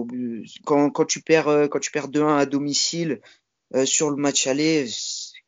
quand 0.64 0.90
quand 0.90 1.04
tu 1.04 1.20
perds 1.20 1.68
quand 1.70 1.80
tu 1.80 1.90
perds 1.90 2.08
2-1 2.08 2.36
à 2.36 2.46
domicile 2.46 3.20
sur 3.84 4.10
le 4.10 4.16
match 4.16 4.46
aller 4.46 4.86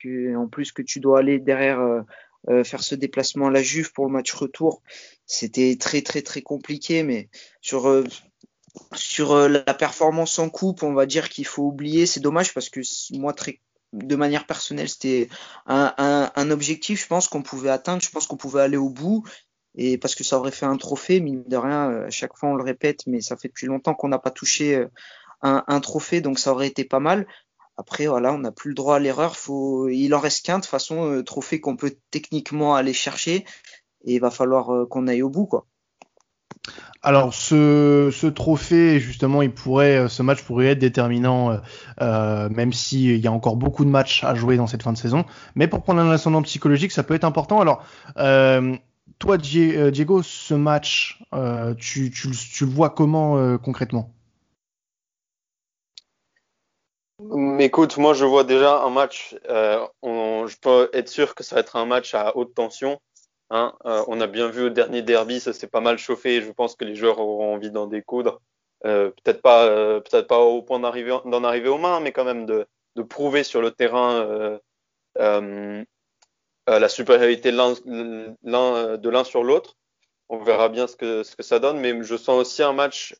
que 0.02 0.35
en 0.37 0.49
plus 0.49 0.73
que 0.73 0.82
tu 0.82 0.99
dois 0.99 1.19
aller 1.19 1.38
derrière 1.38 2.05
euh, 2.49 2.64
faire 2.64 2.82
ce 2.82 2.94
déplacement 2.94 3.46
à 3.46 3.50
la 3.50 3.62
Juve 3.62 3.93
pour 3.93 4.06
le 4.06 4.12
match 4.12 4.32
retour, 4.32 4.82
c'était 5.26 5.76
très 5.79 6.02
très 6.02 6.23
très 6.23 6.43
compliqué. 6.43 7.02
Mais 7.02 7.29
sur 7.61 7.88
euh, 7.88 8.05
sur 8.94 9.32
euh, 9.32 9.49
la 9.49 9.75
performance 9.75 10.38
en 10.38 10.50
coupe, 10.50 10.82
on 10.82 10.93
va 10.93 11.06
dire 11.06 11.29
qu'il 11.29 11.46
faut 11.46 11.62
oublier. 11.62 12.06
C'est 12.06 12.20
dommage 12.20 12.52
parce 12.55 12.69
que 12.69 12.81
moi 13.17 13.32
très 13.32 13.61
de 13.93 14.17
manière 14.17 14.46
personnelle, 14.46 14.88
c'était 14.88 15.29
un, 15.67 15.94
un, 15.99 16.32
un, 16.35 16.50
objectif, 16.50 17.00
je 17.00 17.06
pense 17.06 17.29
qu'on 17.29 17.43
pouvait 17.43 17.70
atteindre, 17.70 18.02
je 18.02 18.10
pense 18.10 18.27
qu'on 18.27 18.36
pouvait 18.36 18.60
aller 18.60 18.77
au 18.77 18.91
bout. 18.91 19.24
Et 19.77 19.98
parce 19.98 20.17
que 20.17 20.24
ça 20.24 20.39
aurait 20.39 20.51
fait 20.51 20.67
un 20.67 20.77
trophée, 20.77 21.20
mine 21.20 21.44
de 21.46 21.56
rien, 21.56 22.03
à 22.03 22.10
chaque 22.10 22.36
fois 22.36 22.48
on 22.48 22.55
le 22.55 22.65
répète, 22.65 23.06
mais 23.06 23.20
ça 23.20 23.36
fait 23.36 23.48
depuis 23.48 23.67
longtemps 23.67 23.94
qu'on 23.94 24.08
n'a 24.08 24.19
pas 24.19 24.32
touché 24.32 24.84
un, 25.43 25.63
un, 25.67 25.81
trophée, 25.81 26.20
donc 26.20 26.39
ça 26.41 26.51
aurait 26.53 26.67
été 26.67 26.84
pas 26.84 27.01
mal. 27.01 27.27
Après, 27.77 28.07
voilà, 28.07 28.33
on 28.33 28.39
n'a 28.39 28.53
plus 28.53 28.71
le 28.71 28.75
droit 28.75 28.97
à 28.97 28.99
l'erreur. 28.99 29.35
Il 29.91 30.15
en 30.15 30.21
reste 30.21 30.47
qu'un 30.47 30.61
de 30.61 30.65
façon 30.65 31.11
euh, 31.11 31.23
trophée 31.23 31.61
qu'on 31.61 31.77
peut 31.77 31.97
techniquement 32.11 32.77
aller 32.77 32.93
chercher, 32.93 33.45
et 34.05 34.15
il 34.15 34.21
va 34.21 34.31
falloir 34.31 34.73
euh, 34.73 34.87
qu'on 34.87 35.09
aille 35.09 35.23
au 35.23 35.31
bout. 35.31 35.49
Alors 37.03 37.35
ce, 37.35 38.27
trophée, 38.29 39.01
justement, 39.01 39.43
euh, 39.43 40.09
ce 40.09 40.23
match 40.23 40.43
pourrait 40.43 40.69
être 40.69 40.79
déterminant, 40.79 41.61
même 42.01 42.73
s'il 42.73 43.19
y 43.19 43.27
a 43.27 43.33
encore 43.33 43.57
beaucoup 43.57 43.85
de 43.85 43.91
matchs 43.91 44.23
à 44.25 44.35
jouer 44.35 44.57
dans 44.57 44.67
cette 44.67 44.83
fin 44.83 44.93
de 44.93 44.99
saison. 44.99 45.25
Mais 45.57 45.67
pour 45.67 45.83
prendre 45.83 46.01
un 46.01 46.11
ascendant 46.11 46.43
psychologique, 46.43 46.93
ça 46.93 47.03
peut 47.03 47.15
être 47.15 47.25
important. 47.25 47.61
Alors, 47.61 47.85
toi, 49.19 49.37
Diego, 49.37 50.23
ce 50.23 50.55
match, 50.55 51.21
tu, 51.77 52.13
le 52.61 52.67
vois 52.67 52.91
comment 52.91 53.59
concrètement? 53.59 54.15
Écoute, 57.58 57.99
moi 57.99 58.15
je 58.15 58.25
vois 58.25 58.44
déjà 58.44 58.82
un 58.82 58.91
match, 58.91 59.37
euh, 59.49 59.87
je 60.03 60.56
peux 60.61 60.89
être 60.93 61.08
sûr 61.08 61.34
que 61.34 61.43
ça 61.43 61.56
va 61.56 61.61
être 61.61 61.77
un 61.77 61.84
match 61.84 62.15
à 62.15 62.37
haute 62.37 62.55
tension. 62.55 63.01
Hein. 63.51 63.75
Euh, 63.84 64.03
on 64.08 64.20
a 64.20 64.27
bien 64.27 64.49
vu 64.49 64.65
au 64.65 64.70
dernier 64.70 65.03
derby, 65.03 65.41
ça 65.41 65.53
s'est 65.53 65.67
pas 65.67 65.81
mal 65.81 65.99
chauffé. 65.99 66.41
Je 66.43 66.51
pense 66.51 66.75
que 66.75 66.84
les 66.84 66.94
joueurs 66.94 67.19
auront 67.19 67.55
envie 67.55 67.70
d'en 67.70 67.87
découdre. 67.87 68.41
Euh, 68.87 69.11
peut-être 69.11 69.43
pas, 69.43 69.67
peut-être 70.01 70.27
pas 70.27 70.39
au 70.39 70.63
point 70.63 70.79
d'en 70.81 70.89
arriver, 70.89 71.11
aux 71.69 71.79
mains, 71.79 72.01
mais 72.01 72.13
quand 72.13 72.25
même 72.25 72.46
de, 72.46 72.67
de 72.96 73.03
prouver 73.03 73.44
sur 73.44 73.61
le 73.61 73.70
terrain 73.70 74.58
la 75.17 76.89
supériorité 76.89 77.53
de 77.53 79.11
l'un 79.11 79.25
sur 79.25 79.44
l'autre. 79.44 79.77
On 80.29 80.39
verra 80.39 80.69
bien 80.69 80.87
ce 80.87 80.96
que, 80.96 81.23
ce 81.23 81.37
que 81.37 81.43
ça 81.43 81.58
donne, 81.58 81.79
mais 81.79 82.03
je 82.03 82.17
sens 82.17 82.41
aussi 82.41 82.63
un 82.63 82.73
match, 82.73 83.15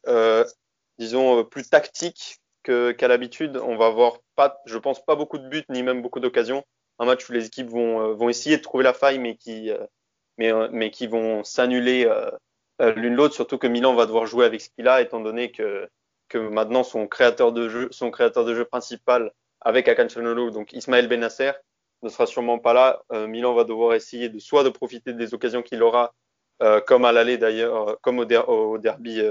disons, 0.99 1.45
plus 1.45 1.69
tactique 1.69 2.41
qu'à 2.64 3.09
l'habitude. 3.09 3.56
On 3.56 3.76
va 3.76 3.87
avoir 3.87 4.18
pas, 4.35 4.61
je 4.66 4.78
pense, 4.78 5.04
pas 5.04 5.14
beaucoup 5.14 5.38
de 5.38 5.49
buts 5.49 5.64
ni 5.68 5.83
même 5.83 6.02
beaucoup 6.02 6.21
d'occasions. 6.21 6.64
Un 6.99 7.06
match 7.06 7.28
où 7.28 7.33
les 7.33 7.47
équipes 7.47 7.68
vont, 7.68 8.00
euh, 8.00 8.14
vont 8.14 8.28
essayer 8.28 8.56
de 8.56 8.62
trouver 8.62 8.85
la 8.85 8.94
faille, 8.94 9.18
mais 9.18 9.37
qui, 9.37 9.71
euh, 9.71 9.85
mais, 10.38 10.52
euh, 10.52 10.68
mais 10.73 10.90
qui 10.90 11.06
vont 11.06 11.44
s'annuler 11.44 12.09
l'une 12.80 13.14
l'autre. 13.14 13.35
Surtout 13.35 13.59
que 13.59 13.66
Milan 13.66 13.94
va 13.94 14.06
devoir 14.06 14.26
jouer 14.26 14.47
avec 14.47 14.61
ce 14.61 14.71
qu'il 14.71 14.88
a, 14.88 15.00
étant 15.00 15.21
donné 15.21 15.52
que, 15.52 15.88
que 16.28 16.38
maintenant 16.38 16.83
son 16.83 17.06
créateur 17.06 17.52
de 17.52 17.68
jeu, 17.68 17.88
son 17.90 18.11
créateur 18.11 18.44
de 18.44 18.54
jeu 18.54 18.64
principal 18.64 19.33
avec 19.61 19.88
Akan 19.88 20.06
donc 20.50 20.73
Ismaël 20.73 21.09
Benasser, 21.09 21.52
ne 22.02 22.09
sera 22.09 22.26
sûrement 22.26 22.59
pas 22.59 22.75
là. 22.75 23.02
Milan 23.26 23.54
va 23.54 23.64
devoir 23.64 23.94
essayer 23.94 24.28
de 24.28 24.38
soit 24.38 24.62
de 24.62 24.68
profiter 24.68 25.14
des 25.14 25.33
occasions 25.33 25.62
qu'il 25.62 25.83
aura, 25.83 26.12
comme 26.87 27.04
à 27.04 27.12
l'aller 27.12 27.38
d'ailleurs, 27.38 27.99
comme 28.02 28.18
au, 28.18 28.26
au 28.26 28.78
derby 28.78 29.23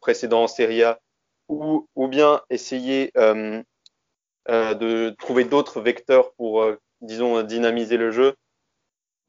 précédent 0.00 0.44
en 0.44 0.48
Serie 0.48 0.82
A, 0.84 0.98
ou, 1.48 1.88
ou 1.94 2.08
bien 2.08 2.40
essayer 2.50 3.12
de 4.46 5.10
trouver 5.18 5.44
d'autres 5.44 5.80
vecteurs 5.80 6.32
pour, 6.34 6.64
disons, 7.00 7.42
dynamiser 7.42 7.96
le 7.96 8.10
jeu. 8.10 8.34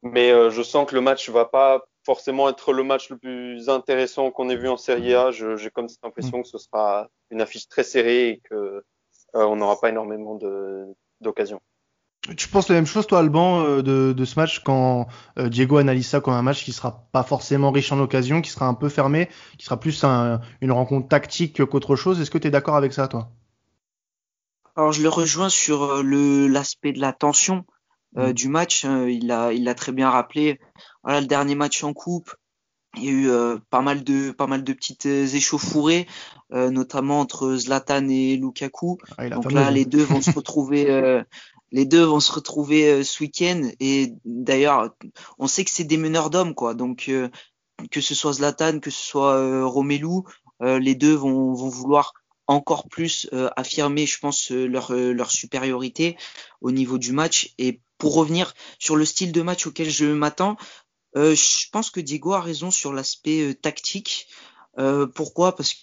Mais 0.01 0.29
je 0.49 0.63
sens 0.63 0.87
que 0.89 0.95
le 0.95 1.01
match 1.01 1.29
va 1.29 1.45
pas 1.45 1.85
forcément 2.05 2.49
être 2.49 2.73
le 2.73 2.83
match 2.83 3.09
le 3.09 3.17
plus 3.17 3.69
intéressant 3.69 4.31
qu'on 4.31 4.49
ait 4.49 4.55
vu 4.55 4.69
en 4.69 4.77
Serie 4.77 5.13
A. 5.13 5.31
J'ai 5.31 5.69
comme 5.69 5.89
cette 5.89 6.03
impression 6.03 6.41
que 6.41 6.47
ce 6.47 6.57
sera 6.57 7.09
une 7.29 7.41
affiche 7.41 7.67
très 7.67 7.83
serrée 7.83 8.29
et 8.29 8.39
que 8.39 8.55
euh, 9.35 9.45
on 9.45 9.57
n'aura 9.57 9.79
pas 9.79 9.89
énormément 9.89 10.39
d'occasions. 11.21 11.61
Tu 12.37 12.47
penses 12.47 12.69
la 12.69 12.75
même 12.75 12.85
chose, 12.85 13.07
toi, 13.07 13.19
Alban, 13.19 13.63
euh, 13.63 13.81
de, 13.81 14.13
de, 14.13 14.25
ce 14.25 14.39
match 14.39 14.59
quand 14.59 15.07
euh, 15.37 15.49
Diego 15.49 15.77
analyse 15.77 16.07
ça 16.07 16.21
comme 16.21 16.33
un 16.33 16.41
match 16.41 16.63
qui 16.63 16.73
sera 16.73 17.07
pas 17.11 17.23
forcément 17.23 17.71
riche 17.71 17.91
en 17.91 17.99
occasions, 17.99 18.41
qui 18.41 18.49
sera 18.49 18.67
un 18.67 18.73
peu 18.73 18.89
fermé, 18.89 19.29
qui 19.57 19.65
sera 19.65 19.79
plus 19.79 20.03
un, 20.03 20.41
une 20.61 20.71
rencontre 20.71 21.07
tactique 21.07 21.65
qu'autre 21.65 21.95
chose? 21.95 22.19
Est-ce 22.21 22.31
que 22.31 22.37
tu 22.37 22.47
es 22.47 22.51
d'accord 22.51 22.75
avec 22.75 22.93
ça, 22.93 23.07
toi? 23.07 23.29
Alors, 24.75 24.91
je 24.91 25.01
le 25.01 25.09
rejoins 25.09 25.49
sur 25.49 26.03
l'aspect 26.03 26.93
de 26.93 26.99
la 26.99 27.13
tension 27.13 27.65
mm. 28.15 28.31
du 28.31 28.47
match. 28.47 28.85
il 28.85 29.31
a, 29.31 29.51
il 29.51 29.65
l'a 29.65 29.75
très 29.75 29.91
bien 29.91 30.09
rappelé 30.09 30.59
voilà, 31.03 31.21
le 31.21 31.27
dernier 31.27 31.55
match 31.55 31.83
en 31.83 31.93
coupe, 31.93 32.33
il 32.97 33.03
y 33.03 33.07
a 33.07 33.11
eu 33.11 33.29
euh, 33.29 33.57
pas 33.69 33.81
mal 33.81 34.03
de 34.03 34.31
pas 34.31 34.47
mal 34.47 34.63
de 34.63 34.73
petites 34.73 35.05
euh, 35.05 35.25
échauffourées, 35.25 36.07
euh, 36.53 36.69
notamment 36.71 37.19
entre 37.19 37.55
Zlatan 37.55 38.07
et 38.09 38.35
Lukaku. 38.35 38.97
Ah, 39.17 39.29
Donc 39.29 39.51
là, 39.51 39.69
les 39.71 39.85
deux 39.85 40.03
vont 40.03 40.21
se 40.21 40.31
retrouver. 40.35 41.23
Les 41.71 41.85
deux 41.85 42.03
vont 42.03 42.19
se 42.19 42.31
retrouver 42.31 43.03
ce 43.03 43.23
week-end 43.23 43.69
et 43.79 44.13
d'ailleurs, 44.25 44.95
on 45.37 45.47
sait 45.47 45.63
que 45.63 45.71
c'est 45.71 45.83
des 45.83 45.97
meneurs 45.97 46.29
d'hommes 46.29 46.55
quoi. 46.55 46.73
Donc 46.73 47.11
que 47.91 48.01
ce 48.01 48.15
soit 48.15 48.33
Zlatan, 48.33 48.79
que 48.79 48.91
ce 48.91 49.03
soit 49.03 49.65
Romelu, 49.65 50.23
les 50.61 50.95
deux 50.95 51.13
vont, 51.13 51.53
vont 51.53 51.69
vouloir 51.69 52.13
encore 52.47 52.87
plus 52.89 53.29
affirmer, 53.55 54.05
je 54.05 54.19
pense, 54.19 54.49
leur, 54.51 54.91
leur 54.93 55.31
supériorité 55.31 56.17
au 56.61 56.71
niveau 56.71 56.97
du 56.97 57.11
match. 57.11 57.53
Et 57.57 57.81
pour 57.99 58.15
revenir 58.15 58.53
sur 58.79 58.95
le 58.95 59.05
style 59.05 59.31
de 59.31 59.41
match 59.41 59.67
auquel 59.67 59.89
je 59.89 60.05
m'attends, 60.05 60.57
euh, 61.15 61.35
je 61.35 61.69
pense 61.71 61.89
que 61.89 61.99
Diego 61.99 62.33
a 62.33 62.41
raison 62.41 62.71
sur 62.71 62.93
l'aspect 62.93 63.41
euh, 63.41 63.53
tactique. 63.53 64.27
Euh, 64.77 65.07
pourquoi? 65.07 65.55
Parce 65.55 65.73
que, 65.73 65.79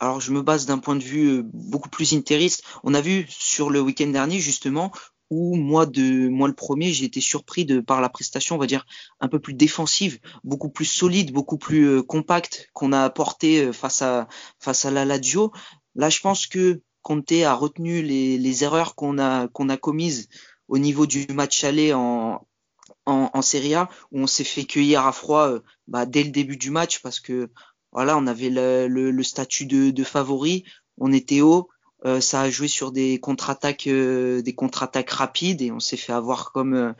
alors 0.00 0.20
je 0.20 0.32
me 0.32 0.42
base 0.42 0.66
d'un 0.66 0.78
point 0.78 0.96
de 0.96 1.02
vue 1.02 1.42
beaucoup 1.44 1.88
plus 1.88 2.14
intériste. 2.14 2.62
On 2.84 2.94
a 2.94 3.00
vu 3.00 3.26
sur 3.28 3.70
le 3.70 3.80
week-end 3.80 4.08
dernier 4.08 4.38
justement 4.38 4.92
où 5.30 5.56
moi 5.56 5.84
de 5.86 6.28
moi 6.28 6.48
le 6.48 6.54
premier 6.54 6.92
j'ai 6.92 7.04
été 7.04 7.20
surpris 7.20 7.64
de 7.64 7.80
par 7.80 8.00
la 8.00 8.08
prestation 8.08 8.56
on 8.56 8.58
va 8.58 8.66
dire 8.66 8.86
un 9.20 9.28
peu 9.28 9.38
plus 9.38 9.52
défensive 9.52 10.18
beaucoup 10.42 10.70
plus 10.70 10.86
solide 10.86 11.32
beaucoup 11.32 11.58
plus 11.58 12.02
compacte 12.02 12.70
qu'on 12.72 12.92
a 12.92 13.02
apporté 13.04 13.70
face 13.74 14.00
à 14.00 14.26
face 14.58 14.86
à 14.86 14.90
la 14.90 15.04
Lazio 15.04 15.52
là 15.94 16.08
je 16.08 16.20
pense 16.20 16.46
que 16.46 16.80
Conte 17.02 17.32
a 17.44 17.54
retenu 17.54 18.02
les, 18.02 18.64
erreurs 18.64 18.94
qu'on 18.94 19.18
a 19.18 19.48
commises 19.80 20.28
au 20.66 20.78
niveau 20.78 21.06
du 21.06 21.26
match 21.30 21.62
aller 21.64 21.92
en 21.92 22.46
en, 23.08 23.30
en 23.32 23.42
Serie 23.42 23.74
A 23.74 23.88
où 24.12 24.20
on 24.20 24.26
s'est 24.26 24.44
fait 24.44 24.64
cueillir 24.64 25.06
à 25.06 25.12
froid 25.12 25.48
euh, 25.48 25.60
bah, 25.86 26.06
dès 26.06 26.22
le 26.22 26.30
début 26.30 26.56
du 26.56 26.70
match 26.70 27.00
parce 27.00 27.20
que 27.20 27.50
voilà, 27.92 28.16
on 28.16 28.26
avait 28.26 28.50
le, 28.50 29.22
statut 29.22 29.66
de, 29.66 30.04
favori, 30.04 30.64
on 30.98 31.12
était 31.12 31.40
haut, 31.40 31.68
euh, 32.04 32.20
ça 32.20 32.42
a 32.42 32.50
joué 32.50 32.68
sur 32.68 32.92
des 32.92 33.18
contre-attaques, 33.18 33.86
euh, 33.88 34.42
des 34.42 34.54
contre-attaques 34.54 35.10
rapides 35.10 35.62
et 35.62 35.72
on 35.72 35.80
s'est 35.80 35.96
fait 35.96 36.12
avoir 36.12 36.52
comme 36.52 36.94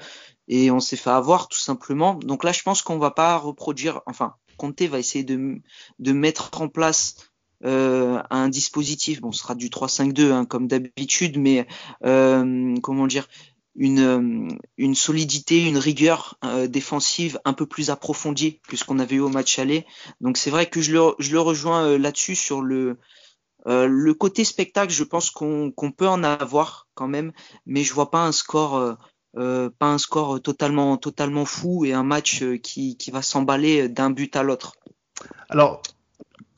et 0.49 0.71
on 0.71 0.81
s'est 0.81 0.97
fait 0.97 1.11
avoir 1.11 1.49
tout 1.49 1.59
simplement. 1.59 2.15
Donc 2.15 2.43
là, 2.43 2.53
je 2.53 2.63
pense 2.63 2.83
qu'on 2.83 2.99
va 2.99 3.11
pas 3.11 3.37
reproduire, 3.37 4.01
enfin, 4.07 4.35
Conte 4.57 4.83
va 4.83 4.99
essayer 4.99 5.25
de, 5.25 5.63
mettre 6.13 6.51
en 6.61 6.69
place 6.69 7.15
euh, 7.65 8.21
un 8.31 8.49
dispositif, 8.49 9.21
bon, 9.21 9.33
ce 9.33 9.43
sera 9.43 9.55
du 9.55 9.69
3-5-2 9.69 10.33
hein, 10.33 10.45
comme 10.45 10.67
d'habitude, 10.67 11.39
mais 11.39 11.67
euh, 12.05 12.75
comment 12.83 13.07
dire, 13.07 13.29
une, 13.79 14.01
euh, 14.01 14.49
une 14.77 14.95
solidité, 14.97 15.65
une 15.65 15.79
rigueur 15.79 16.37
euh, 16.45 16.67
défensive 16.67 17.41
un 17.45 17.53
peu 17.53 17.65
plus 17.65 17.91
approfondie 17.91 18.61
que 18.69 18.77
ce 18.77 18.85
qu'on 18.85 18.99
avait 18.99 19.17
eu 19.17 19.21
au 19.21 19.29
match 19.29 19.59
aller. 19.59 19.87
Donc 20.21 20.37
c'est 20.37 20.51
vrai 20.51 20.67
que 20.67 20.81
je 20.83 20.93
le, 20.93 21.15
je 21.21 21.31
le 21.33 21.41
rejoins 21.41 21.85
euh, 21.85 21.99
là-dessus 21.99 22.35
sur 22.35 22.61
le, 22.61 22.99
le 23.67 24.13
côté 24.15 24.45
spectacle. 24.45 24.93
Je 24.93 25.05
pense 25.05 25.31
qu'on 25.31 25.71
qu'on 25.71 25.93
peut 25.93 26.09
en 26.09 26.25
avoir 26.25 26.89
quand 26.95 27.09
même, 27.09 27.33
mais 27.67 27.85
je 27.85 27.93
vois 27.93 28.11
pas 28.11 28.25
un 28.25 28.33
score. 28.33 28.97
pas 29.35 29.87
un 29.87 29.99
score 29.99 30.41
totalement 30.41 30.97
totalement 30.97 31.45
fou 31.45 31.85
et 31.85 31.93
un 31.93 32.03
match 32.03 32.43
qui, 32.63 32.97
qui 32.97 33.11
va 33.11 33.21
s'emballer 33.21 33.89
d'un 33.91 34.11
but 34.11 34.35
à 34.37 34.43
l'autre. 34.43 34.73
Alors, 35.51 35.83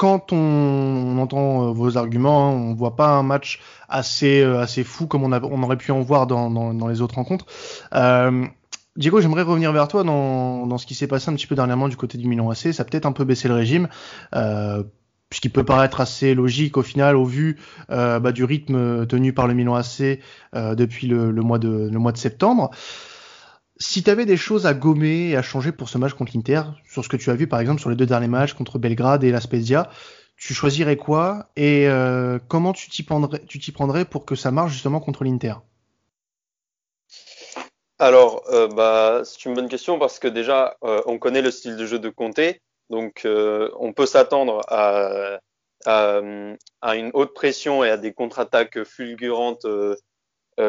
quand 0.01 0.33
on, 0.33 1.19
entend 1.19 1.69
euh, 1.69 1.73
vos 1.73 1.99
arguments, 1.99 2.49
hein, 2.49 2.55
on 2.55 2.75
voit 2.75 2.97
pas 2.97 3.09
un 3.09 3.23
match 3.23 3.61
assez 3.87 4.41
euh, 4.41 4.59
assez 4.59 4.83
fou 4.83 5.07
comme 5.07 5.25
on, 5.25 5.63
aurait 5.63 5.77
pu 5.77 5.93
en 5.93 6.01
voir 6.01 6.27
dans, 6.27 6.51
dans, 6.51 6.89
les 6.89 7.03
autres 7.03 7.17
rencontres. 7.17 7.45
Euh, 7.95 8.47
Diego, 8.97 9.21
j'aimerais 9.21 9.43
revenir 9.43 9.73
vers 9.73 9.89
toi 9.89 10.03
dans, 10.03 10.67
dans 10.67 10.79
ce 10.79 10.87
qui 10.87 10.95
s'est 10.95 11.07
passé 11.07 11.31
un 11.31 11.35
petit 11.35 11.47
peu 11.47 11.55
dernièrement 11.55 11.87
du 11.87 11.99
côté 11.99 12.17
du 12.17 12.27
Milan 12.27 12.49
AC. 12.49 12.73
Ça 12.73 12.83
a 12.83 12.85
peut-être 12.87 13.05
un 13.05 13.13
peu 13.13 13.25
baissé 13.25 13.47
le 13.47 13.53
régime, 13.53 13.89
euh, 14.35 14.83
puisqu'il 15.29 15.51
peut 15.51 15.65
paraître 15.65 16.01
assez 16.01 16.35
logique 16.35 16.79
au 16.79 16.83
final 16.83 17.15
au 17.15 17.27
vu 17.27 17.59
bah, 17.91 18.33
du 18.33 18.43
rythme 18.45 19.07
tenu 19.07 19.35
par 19.35 19.47
le 19.49 19.55
Milan 19.55 19.75
AC 19.75 20.19
depuis 20.55 21.09
le, 21.09 21.31
mois 21.33 21.59
de, 21.59 21.91
le 21.93 21.99
mois 21.99 22.13
de 22.13 22.19
septembre. 22.19 22.71
Si 23.83 24.03
tu 24.03 24.11
avais 24.11 24.27
des 24.27 24.37
choses 24.37 24.67
à 24.67 24.75
gommer 24.75 25.31
et 25.31 25.37
à 25.37 25.43
changer 25.43 25.73
pour 25.73 25.89
ce 25.89 25.97
match 25.97 26.13
contre 26.13 26.33
l'Inter, 26.35 26.65
sur 26.87 27.03
ce 27.03 27.09
que 27.09 27.17
tu 27.17 27.31
as 27.31 27.35
vu 27.35 27.47
par 27.47 27.61
exemple 27.61 27.81
sur 27.81 27.89
les 27.89 27.97
deux 27.97 28.05
derniers 28.05 28.29
matchs 28.29 28.53
contre 28.53 28.79
Belgrade 28.79 29.25
et 29.25 29.31
la 29.31 29.41
Spezia, 29.41 29.89
tu 30.37 30.53
choisirais 30.53 30.99
quoi 30.99 31.47
et 31.57 31.89
euh, 31.89 32.39
comment 32.47 32.75
tu 32.75 32.91
t'y 32.91 33.03
prendrais, 33.03 34.05
pour 34.05 34.27
que 34.27 34.35
ça 34.35 34.51
marche 34.51 34.73
justement 34.73 35.01
contre 35.01 35.25
l'Inter? 35.25 35.55
Alors, 37.99 38.43
euh, 38.51 38.69
bah, 38.69 39.23
c'est 39.25 39.47
une 39.47 39.55
bonne 39.55 39.71
question 39.71 39.99
parce 39.99 40.19
que 40.19 40.29
déjà, 40.29 40.77
euh, 40.85 41.01
on 41.07 41.19
connaît 41.19 41.43
le 41.43 41.51
style 41.51 41.77
de 41.77 41.87
jeu 41.87 41.99
de 41.99 42.11
Conte, 42.11 42.41
donc 42.91 43.27
on 43.27 43.93
peut 43.95 44.07
s'attendre 44.07 44.61
à, 44.69 45.41
une 45.87 47.11
haute 47.15 47.33
pression 47.33 47.83
et 47.83 47.89
à 47.89 47.97
des 47.97 48.13
contre-attaques 48.13 48.85
fulgurantes 48.85 49.67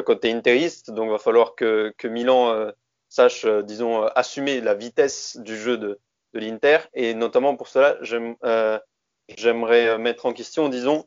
côté 0.06 0.32
interiste. 0.32 0.92
Donc, 0.92 1.08
il 1.08 1.12
va 1.12 1.18
falloir 1.18 1.56
que 1.56 1.94
Milan 2.06 2.72
sache, 3.12 3.46
euh, 3.46 3.62
disons, 3.62 4.04
euh, 4.04 4.08
assumer 4.16 4.62
la 4.62 4.74
vitesse 4.74 5.38
du 5.38 5.56
jeu 5.58 5.78
de, 5.78 6.00
de 6.34 6.40
l'Inter. 6.40 6.80
Et 6.94 7.14
notamment 7.14 7.56
pour 7.56 7.68
cela, 7.68 7.98
euh, 8.44 8.80
j'aimerais 9.38 9.98
mettre 10.00 10.26
en 10.26 10.34
question, 10.34 10.70
disons, 10.70 11.06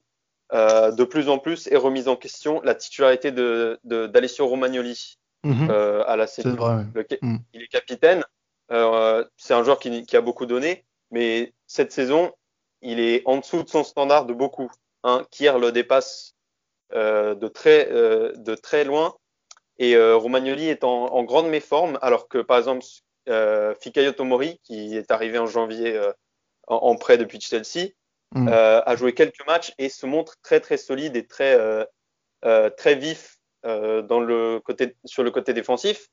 de 0.52 1.04
plus 1.04 1.28
en 1.28 1.38
plus 1.38 1.66
et 1.72 1.76
remise 1.76 2.06
en 2.06 2.14
question 2.14 2.60
la 2.62 2.76
titularité 2.76 3.32
de, 3.32 3.80
d'Alessio 3.82 4.46
Romagnoli 4.46 5.18
mhm. 5.42 5.68
à 5.70 6.14
la 6.14 6.28
Série. 6.28 6.54
Mhm. 7.22 7.40
Il 7.54 7.62
est 7.62 7.68
capitaine. 7.68 8.22
c'est 8.68 9.54
un 9.54 9.64
joueur 9.64 9.80
qui, 9.80 10.06
qui, 10.06 10.16
a 10.16 10.20
beaucoup 10.20 10.46
donné, 10.46 10.84
mais 11.10 11.52
cette 11.66 11.90
saison, 11.90 12.32
il 12.82 13.00
est 13.00 13.22
en 13.24 13.38
dessous 13.38 13.64
de 13.64 13.68
son 13.68 13.82
standard 13.82 14.26
de 14.26 14.34
beaucoup. 14.34 14.70
Hein. 15.02 15.26
Kier 15.32 15.58
le 15.58 15.72
dépasse 15.72 16.36
de, 16.92 17.48
très, 17.48 17.86
de 17.86 18.54
très 18.54 18.84
loin. 18.84 19.16
Et 19.78 19.96
euh, 19.96 20.16
Romagnoli 20.16 20.68
est 20.68 20.84
en, 20.84 21.06
en, 21.06 21.24
grande 21.24 21.48
méforme, 21.48 21.98
alors 22.00 22.28
que 22.28 22.38
par 22.38 22.58
exemple 22.58 22.84
euh, 23.28 23.74
Fikayo 23.80 24.12
Tomori, 24.12 24.60
qui 24.62 24.96
est 24.96 25.10
arrivé 25.10 25.38
en 25.38 25.46
janvier 25.46 25.96
euh, 25.96 26.12
en, 26.68 26.76
en, 26.76 26.96
prêt 26.96 27.18
depuis 27.18 27.40
Chelsea, 27.40 27.90
mm. 28.32 28.48
a 28.48 28.96
joué 28.96 29.14
quelques 29.14 29.44
matchs 29.46 29.72
et 29.78 29.88
se 29.88 30.06
montre 30.06 30.36
très 30.42 30.60
très 30.60 30.76
solide 30.76 31.16
et 31.16 31.26
très 31.26 31.58
très 32.76 32.94
vif 32.94 33.38
dans 33.62 34.20
le 34.20 34.60
côté 34.60 34.96
sur 35.04 35.22
le 35.22 35.30
côté 35.30 35.52
défensif. 35.52 36.08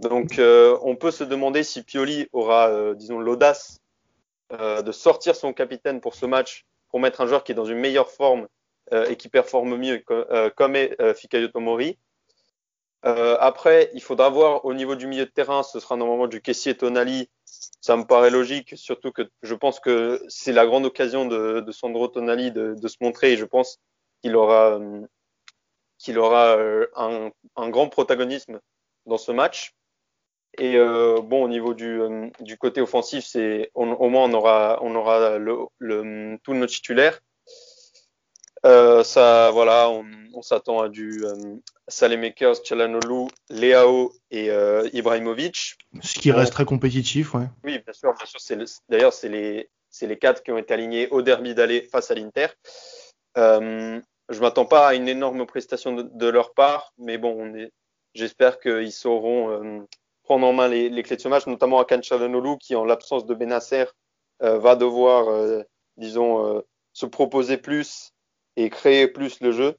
Donc 0.00 0.38
on 0.38 0.96
peut 0.96 1.10
se 1.10 1.24
demander 1.24 1.62
si 1.62 1.82
Pioli 1.82 2.28
aura 2.32 2.94
disons 2.94 3.18
l'audace 3.18 3.78
de 4.50 4.92
sortir 4.92 5.36
son 5.36 5.52
capitaine 5.52 6.00
pour 6.00 6.14
ce 6.14 6.26
match 6.26 6.64
pour 6.88 7.00
mettre 7.00 7.20
un 7.20 7.26
joueur 7.26 7.44
qui 7.44 7.52
est 7.52 7.56
dans 7.56 7.64
une 7.64 7.78
meilleure 7.78 8.10
forme 8.10 8.46
et 8.92 9.16
qui 9.16 9.28
performe 9.28 9.76
mieux 9.76 10.02
comme 10.56 10.76
est 10.76 10.96
Fikayo 11.14 11.48
Tomori 11.48 11.98
euh, 13.06 13.36
après, 13.38 13.90
il 13.94 14.02
faudra 14.02 14.28
voir 14.30 14.64
au 14.64 14.74
niveau 14.74 14.96
du 14.96 15.06
milieu 15.06 15.26
de 15.26 15.30
terrain, 15.30 15.62
ce 15.62 15.78
sera 15.78 15.96
normalement 15.96 16.26
du 16.26 16.42
caissier 16.42 16.76
Tonali. 16.76 17.30
Ça 17.80 17.96
me 17.96 18.04
paraît 18.04 18.30
logique, 18.30 18.76
surtout 18.76 19.12
que 19.12 19.22
je 19.42 19.54
pense 19.54 19.78
que 19.78 20.20
c'est 20.28 20.52
la 20.52 20.66
grande 20.66 20.86
occasion 20.86 21.24
de, 21.24 21.60
de 21.60 21.72
Sandro 21.72 22.08
Tonali 22.08 22.50
de, 22.50 22.74
de, 22.74 22.88
se 22.88 22.96
montrer 23.00 23.32
et 23.32 23.36
je 23.36 23.44
pense 23.44 23.78
qu'il 24.20 24.34
aura, 24.34 24.80
qu'il 25.98 26.18
aura 26.18 26.56
euh, 26.56 26.88
un, 26.96 27.30
un, 27.54 27.68
grand 27.70 27.88
protagonisme 27.88 28.60
dans 29.06 29.18
ce 29.18 29.30
match. 29.30 29.74
Et 30.58 30.76
euh, 30.76 31.20
bon, 31.22 31.44
au 31.44 31.48
niveau 31.48 31.74
du, 31.74 32.00
euh, 32.00 32.28
du 32.40 32.58
côté 32.58 32.80
offensif, 32.80 33.24
c'est 33.24 33.70
au 33.74 33.84
moins 34.08 34.24
on 34.24 34.32
aura, 34.32 34.78
on 34.82 34.94
aura 34.96 35.38
le, 35.38 35.58
le, 35.78 36.38
tous 36.42 36.54
nos 36.54 36.66
titulaires. 36.66 37.20
Euh, 38.66 39.04
ça, 39.04 39.50
voilà, 39.52 39.88
on, 39.90 40.42
s'attend 40.42 40.80
à 40.80 40.88
du 40.88 41.24
euh, 41.24 41.34
Salemakers, 41.86 42.56
Chalanolu, 42.64 43.28
Leao 43.48 44.12
et 44.32 44.50
euh, 44.50 44.88
Ibrahimovic. 44.92 45.76
Ce 46.02 46.14
qui 46.18 46.32
reste 46.32 46.52
très 46.52 46.64
compétitif, 46.64 47.34
ouais. 47.34 47.48
Oui, 47.64 47.78
bien 47.78 47.92
sûr, 47.92 48.12
bien 48.12 48.26
sûr. 48.26 48.66
D'ailleurs, 48.88 49.12
c'est 49.12 49.28
les, 49.28 49.70
les 50.02 50.18
quatre 50.18 50.42
qui 50.42 50.50
ont 50.50 50.58
été 50.58 50.74
alignés 50.74 51.08
au 51.10 51.22
derby 51.22 51.54
d'aller 51.54 51.88
face 51.92 52.10
à 52.10 52.14
l'Inter. 52.14 52.48
Euh, 53.38 54.00
je 54.28 54.40
m'attends 54.40 54.66
pas 54.66 54.88
à 54.88 54.94
une 54.94 55.08
énorme 55.08 55.46
prestation 55.46 55.92
de, 55.92 56.26
leur 56.26 56.52
part, 56.52 56.92
mais 56.98 57.18
bon, 57.18 57.54
j'espère 58.14 58.58
qu'ils 58.58 58.92
sauront 58.92 59.86
prendre 60.24 60.44
en 60.44 60.52
main 60.52 60.66
les, 60.66 60.88
les, 60.88 61.02
clés 61.04 61.16
de 61.16 61.20
ce 61.20 61.28
match, 61.28 61.46
notamment 61.46 61.78
Akan 61.78 62.02
Chalanolu 62.02 62.58
qui, 62.58 62.74
en 62.74 62.84
l'absence 62.84 63.26
de 63.26 63.34
Benasser, 63.34 63.84
va 64.40 64.74
devoir, 64.74 65.64
disons, 65.96 66.62
se 66.92 67.06
proposer 67.06 67.56
plus 67.56 68.12
et 68.56 68.70
créer 68.70 69.08
plus 69.08 69.40
le 69.40 69.52
jeu. 69.52 69.76